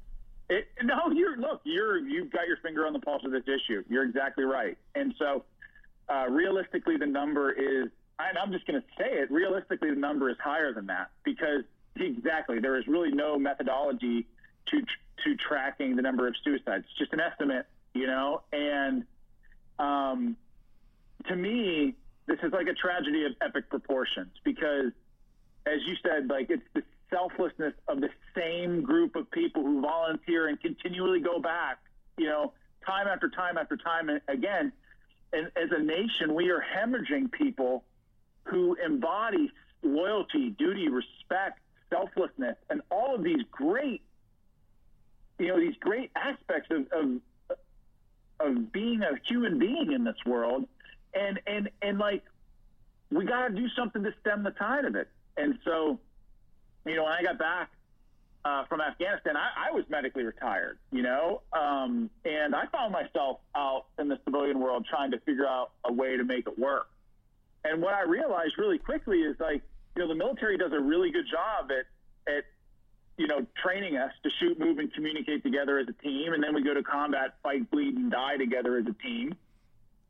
[0.51, 3.83] It, no, you're look, you're you've got your finger on the pulse of this issue.
[3.89, 4.77] You're exactly right.
[4.95, 5.45] And so,
[6.09, 7.89] uh, realistically, the number is,
[8.19, 9.31] and I'm just going to say it.
[9.31, 11.65] Realistically, the number is higher than that because
[11.97, 14.27] exactly there is really no methodology
[14.71, 14.81] to
[15.25, 16.85] to tracking the number of suicides.
[16.89, 18.43] It's just an estimate, you know.
[18.53, 19.05] And
[19.79, 20.37] um,
[21.29, 21.95] to me,
[22.27, 24.93] this is like a tragedy of epic proportions because,
[25.67, 30.49] as you said, like it's the selflessness of the same group of people who volunteer
[30.49, 31.79] and continually go back,
[32.17, 32.53] you know,
[32.87, 34.73] time after time after time again.
[35.33, 37.85] And as a nation, we are hemorrhaging people
[38.45, 39.51] who embody
[39.83, 41.61] loyalty, duty, respect,
[41.95, 44.03] selflessness, and all of these great,
[45.39, 47.21] you know, these great aspects of, of
[48.41, 50.67] of being a human being in this world.
[51.15, 52.25] And and and like
[53.11, 55.09] we got to do something to stem the tide of it.
[55.37, 56.01] And so
[56.87, 57.71] you know when i got back
[58.45, 61.43] uh, from afghanistan I, I was medically retired you know?
[61.53, 65.93] Um, and i found myself out in the civilian world trying to figure out a
[65.93, 66.89] way to make it work.
[67.65, 69.63] And what i realized really quickly is like
[69.97, 71.87] you know the military does a really good job at
[72.33, 72.45] at
[73.17, 76.33] you know, training us to shoot, move, and communicate together as a team.
[76.33, 79.35] And then we go to combat, fight, bleed, and die together as a team.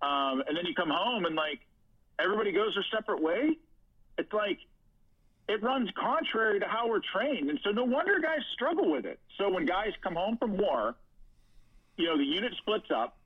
[0.00, 1.60] Um, and then you come home and like
[2.18, 3.58] everybody goes their separate way.
[4.16, 4.58] It's like
[5.48, 7.50] it runs contrary to how we're trained.
[7.50, 9.18] And so no wonder guys struggle with it.
[9.36, 10.94] So when guys come home from war,
[11.96, 13.18] you know, the unit splits up.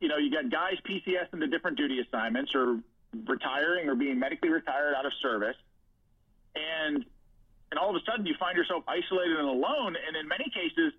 [0.00, 2.78] You know, you got guys PCS into different duty assignments or
[3.26, 5.56] retiring or being medically retired out of service.
[6.54, 7.04] And
[7.70, 9.96] and all of a sudden you find yourself isolated and alone.
[9.96, 10.92] And in many cases,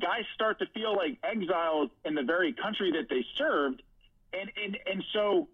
[0.00, 3.82] guys start to feel like exiles in the very country that they served.
[4.32, 5.48] And and, and so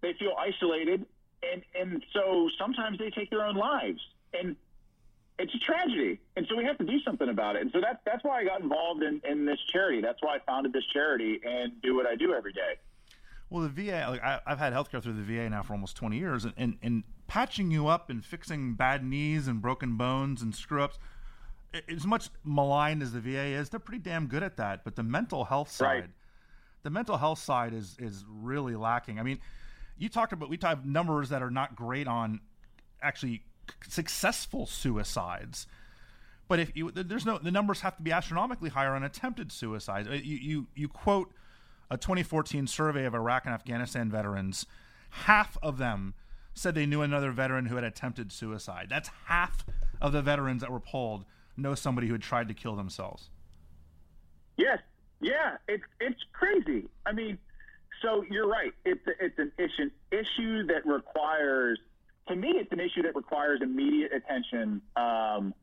[0.00, 1.06] they feel isolated
[1.52, 4.00] and and so sometimes they take their own lives,
[4.32, 4.56] and
[5.38, 6.20] it's a tragedy.
[6.36, 7.62] And so we have to do something about it.
[7.62, 10.00] And so that's that's why I got involved in, in this charity.
[10.00, 12.74] That's why I founded this charity and do what I do every day.
[13.50, 16.18] Well, the VA, like I, have had healthcare through the VA now for almost 20
[16.18, 20.54] years, and, and, and patching you up and fixing bad knees and broken bones and
[20.54, 20.98] screw ups,
[21.88, 24.84] as much maligned as the VA is, they're pretty damn good at that.
[24.84, 26.10] But the mental health side, right.
[26.82, 29.18] the mental health side is is really lacking.
[29.18, 29.40] I mean,
[29.98, 32.40] you talked about we talked numbers that are not great on
[33.02, 33.42] actually
[33.88, 35.66] successful suicides.
[36.46, 40.08] But if you there's no the numbers have to be astronomically higher on attempted suicides.
[40.08, 41.32] Uh, you you you quote
[41.90, 44.66] a 2014 survey of Iraq and Afghanistan veterans.
[45.10, 46.14] Half of them
[46.54, 48.86] said they knew another veteran who had attempted suicide.
[48.88, 49.64] That's half
[50.00, 51.24] of the veterans that were polled
[51.56, 53.28] know somebody who had tried to kill themselves.
[54.56, 54.78] Yes,
[55.20, 56.88] yeah, it's it's crazy.
[57.06, 57.38] I mean,
[58.02, 58.72] so you're right.
[58.84, 61.78] It's a, it's an issue issue that requires
[62.28, 64.80] to me it's an issue that requires immediate attention.
[64.96, 65.54] Um,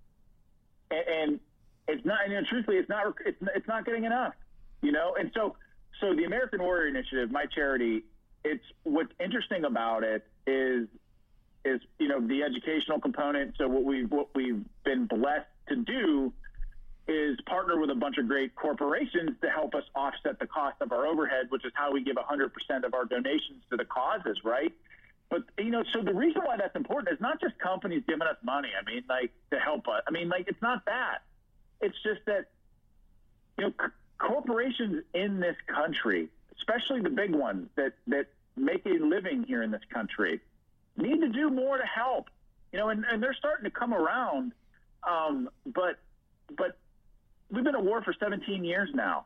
[0.90, 1.40] and, and
[1.88, 2.20] it's not.
[2.30, 3.14] And truthfully, it's not.
[3.26, 4.34] It's it's not getting enough.
[4.82, 5.16] You know.
[5.20, 5.56] And so
[6.00, 8.04] so the American Warrior Initiative, my charity.
[8.44, 10.88] It's what's interesting about it is
[11.64, 13.56] is you know the educational component.
[13.58, 16.34] So what we've what we've been blessed to do
[17.08, 20.92] is partner with a bunch of great corporations to help us offset the cost of
[20.92, 24.72] our overhead, which is how we give 100% of our donations to the causes, right?
[25.30, 28.36] But, you know, so the reason why that's important is not just companies giving us
[28.44, 28.70] money.
[28.80, 30.04] I mean, like, to help us.
[30.08, 31.24] I mean, like, it's not that.
[31.80, 32.50] It's just that,
[33.58, 36.28] you know, c- corporations in this country,
[36.62, 40.40] especially the big ones that, that make a living here in this country,
[40.98, 42.30] need to do more to help.
[42.72, 44.54] You know, and, and they're starting to come around.
[45.04, 46.00] Um, but,
[46.58, 46.78] but
[47.50, 49.26] we've been at war for 17 years now.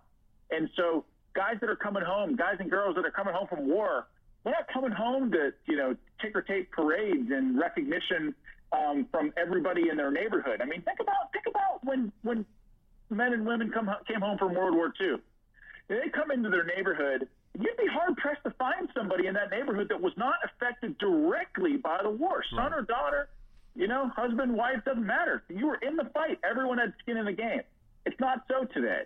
[0.52, 3.68] And so guys that are coming home, guys and girls that are coming home from
[3.68, 4.08] war,
[4.44, 8.34] they're not coming home to, you know, ticker tape parades and recognition
[8.72, 10.62] um, from everybody in their neighborhood.
[10.62, 12.46] I mean, think about think about when when
[13.10, 15.18] men and women come came home from World War II.
[15.88, 17.28] They come into their neighborhood.
[17.58, 21.78] You'd be hard pressed to find somebody in that neighborhood that was not affected directly
[21.78, 23.30] by the war, son or daughter,
[23.76, 25.44] you know, husband, wife, doesn't matter.
[25.50, 26.40] You were in the fight.
[26.50, 27.62] Everyone had skin in the game.
[28.06, 29.04] It's not so today.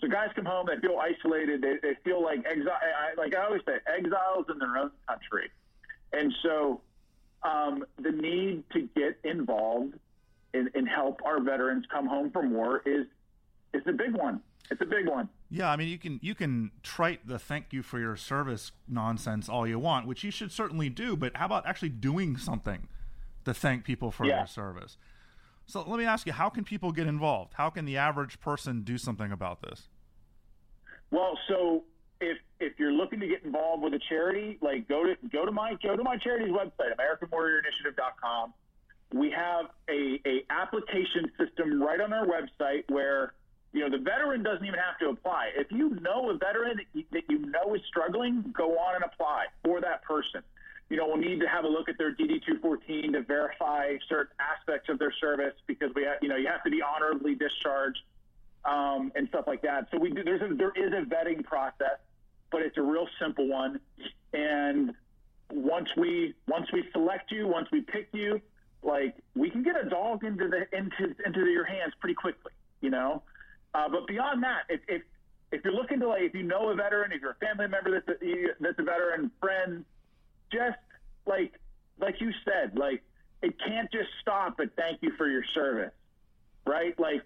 [0.00, 1.62] So guys come home, they feel isolated.
[1.62, 2.74] They, they feel like exile.
[3.16, 5.50] Like I always say, exiles in their own country.
[6.12, 6.80] And so
[7.42, 9.94] um, the need to get involved
[10.52, 13.06] and, and help our veterans come home from war is
[13.72, 14.40] is a big one.
[14.70, 15.28] It's a big one.
[15.54, 19.48] Yeah, I mean, you can you can trite the "thank you for your service" nonsense
[19.48, 21.16] all you want, which you should certainly do.
[21.16, 22.88] But how about actually doing something
[23.44, 24.38] to thank people for yeah.
[24.38, 24.98] their service?
[25.66, 27.54] So let me ask you, how can people get involved?
[27.54, 29.88] How can the average person do something about this?
[31.12, 31.84] Well, so
[32.20, 35.52] if if you're looking to get involved with a charity, like go to go to
[35.52, 38.54] my go to my charity's website, AmericanWarriorInitiative.com.
[39.12, 43.34] We have a, a application system right on our website where
[43.74, 45.50] you know the veteran doesn't even have to apply.
[45.54, 49.04] If you know a veteran that you, that you know is struggling, go on and
[49.04, 50.42] apply for that person
[50.90, 54.88] you know, we'll need to have a look at their DD-214 to verify certain aspects
[54.88, 58.00] of their service because we have, you know, you have to be honorably discharged
[58.64, 59.88] um, and stuff like that.
[59.90, 61.98] So we do, there's a, there is a vetting process,
[62.50, 63.80] but it's a real simple one.
[64.32, 64.92] And
[65.50, 68.40] once we once we select you, once we pick you,
[68.82, 72.90] like we can get a dog into the into into your hands pretty quickly, you
[72.90, 73.22] know.
[73.74, 75.02] Uh, but beyond that, if, if
[75.52, 77.90] if you're looking to like, if you know a veteran, if you're a family member
[77.90, 79.84] that's a, that's a veteran, friend,
[80.52, 80.78] just
[81.26, 81.52] like
[82.00, 83.02] like you said, like
[83.42, 85.92] it can't just stop at thank you for your service,
[86.66, 86.98] right?
[86.98, 87.22] Like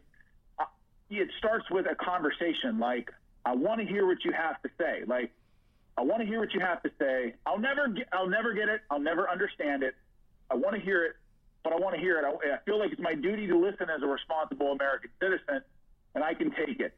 [0.58, 0.64] uh,
[1.10, 2.78] it starts with a conversation.
[2.78, 3.10] Like
[3.44, 5.04] I want to hear what you have to say.
[5.06, 5.30] Like
[5.96, 7.34] I want to hear what you have to say.
[7.46, 8.82] I'll never get I'll never get it.
[8.90, 9.94] I'll never understand it.
[10.50, 11.16] I want to hear it,
[11.62, 12.24] but I want to hear it.
[12.24, 15.62] I, I feel like it's my duty to listen as a responsible American citizen,
[16.18, 16.94] and I can take it.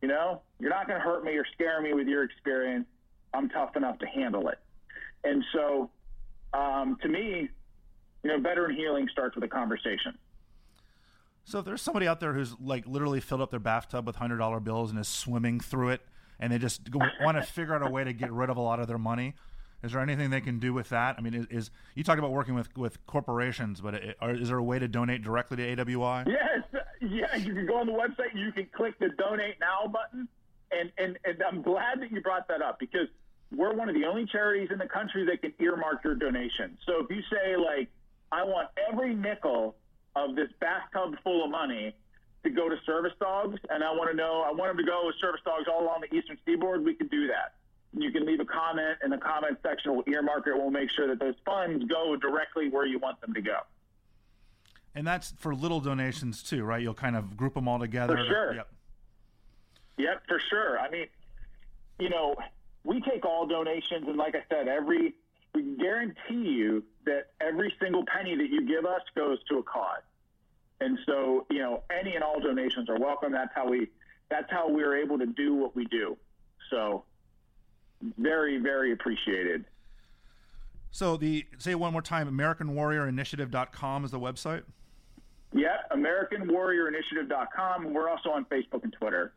[0.00, 2.86] You know, you're not going to hurt me or scare me with your experience.
[3.32, 4.58] I'm tough enough to handle it.
[5.22, 5.90] And so,
[6.52, 7.48] um, to me,
[8.24, 10.18] you know, veteran healing starts with a conversation.
[11.44, 14.38] So if there's somebody out there who's like literally filled up their bathtub with hundred
[14.38, 16.00] dollar bills and is swimming through it,
[16.40, 16.80] and they just
[17.20, 19.34] want to figure out a way to get rid of a lot of their money,
[19.84, 21.14] Is there anything they can do with that?
[21.16, 24.58] I mean, is, you talked about working with, with corporations, but it, are, is there
[24.58, 26.26] a way to donate directly to AWI?
[26.26, 26.51] Yes,
[27.02, 27.36] yeah.
[27.36, 28.34] You can go on the website.
[28.34, 30.28] You can click the donate now button,
[30.70, 33.08] and and, and I'm glad that you brought that up because
[33.54, 36.78] we're one of the only charities in the country that can earmark your donation.
[36.86, 37.88] So if you say like,
[38.30, 39.76] I want every nickel
[40.16, 41.94] of this bathtub full of money
[42.44, 45.06] to go to service dogs, and I want to know, I want them to go
[45.06, 47.54] with service dogs all along the eastern seaboard, we can do that.
[47.94, 49.94] You can leave a comment in the comment section.
[49.94, 50.54] We'll earmark it.
[50.54, 53.58] We'll make sure that those funds go directly where you want them to go.
[54.94, 56.82] And that's for little donations too, right?
[56.82, 58.16] You'll kind of group them all together.
[58.16, 58.54] For sure.
[58.54, 58.68] Yep.
[59.98, 60.78] Yep, for sure.
[60.78, 61.06] I mean,
[61.98, 62.34] you know,
[62.84, 65.14] we take all donations, and like I said, every
[65.54, 70.02] we guarantee you that every single penny that you give us goes to a cause.
[70.80, 73.32] And so, you know, any and all donations are welcome.
[73.32, 73.88] That's how we
[74.30, 76.16] that's how we're able to do what we do.
[76.70, 77.04] So,
[78.18, 79.64] very, very appreciated.
[80.90, 84.62] So the say it one more time, AmericanWarriorInitiative.com is the website.
[85.52, 87.92] Yeah, AmericanWarriorInitiative.com.
[87.92, 89.34] We're also on Facebook and Twitter.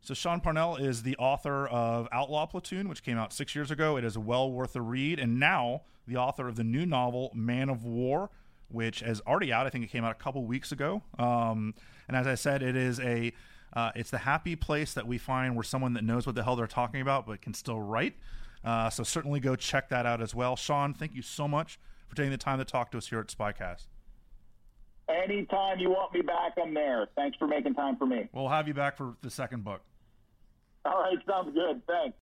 [0.00, 3.96] So Sean Parnell is the author of Outlaw Platoon, which came out six years ago.
[3.96, 7.68] It is well worth a read, and now the author of the new novel Man
[7.68, 8.30] of War,
[8.68, 9.66] which is already out.
[9.66, 11.02] I think it came out a couple weeks ago.
[11.18, 11.74] Um,
[12.06, 13.32] and as I said, it is a
[13.74, 16.56] uh, it's the happy place that we find where someone that knows what the hell
[16.56, 18.14] they're talking about but can still write.
[18.64, 20.56] Uh, so certainly go check that out as well.
[20.56, 21.78] Sean, thank you so much
[22.08, 23.86] for taking the time to talk to us here at Spycast.
[25.08, 27.08] Anytime you want me back, I'm there.
[27.16, 28.28] Thanks for making time for me.
[28.32, 29.80] We'll have you back for the second book.
[30.84, 31.82] All right, sounds good.
[31.86, 32.18] Thanks.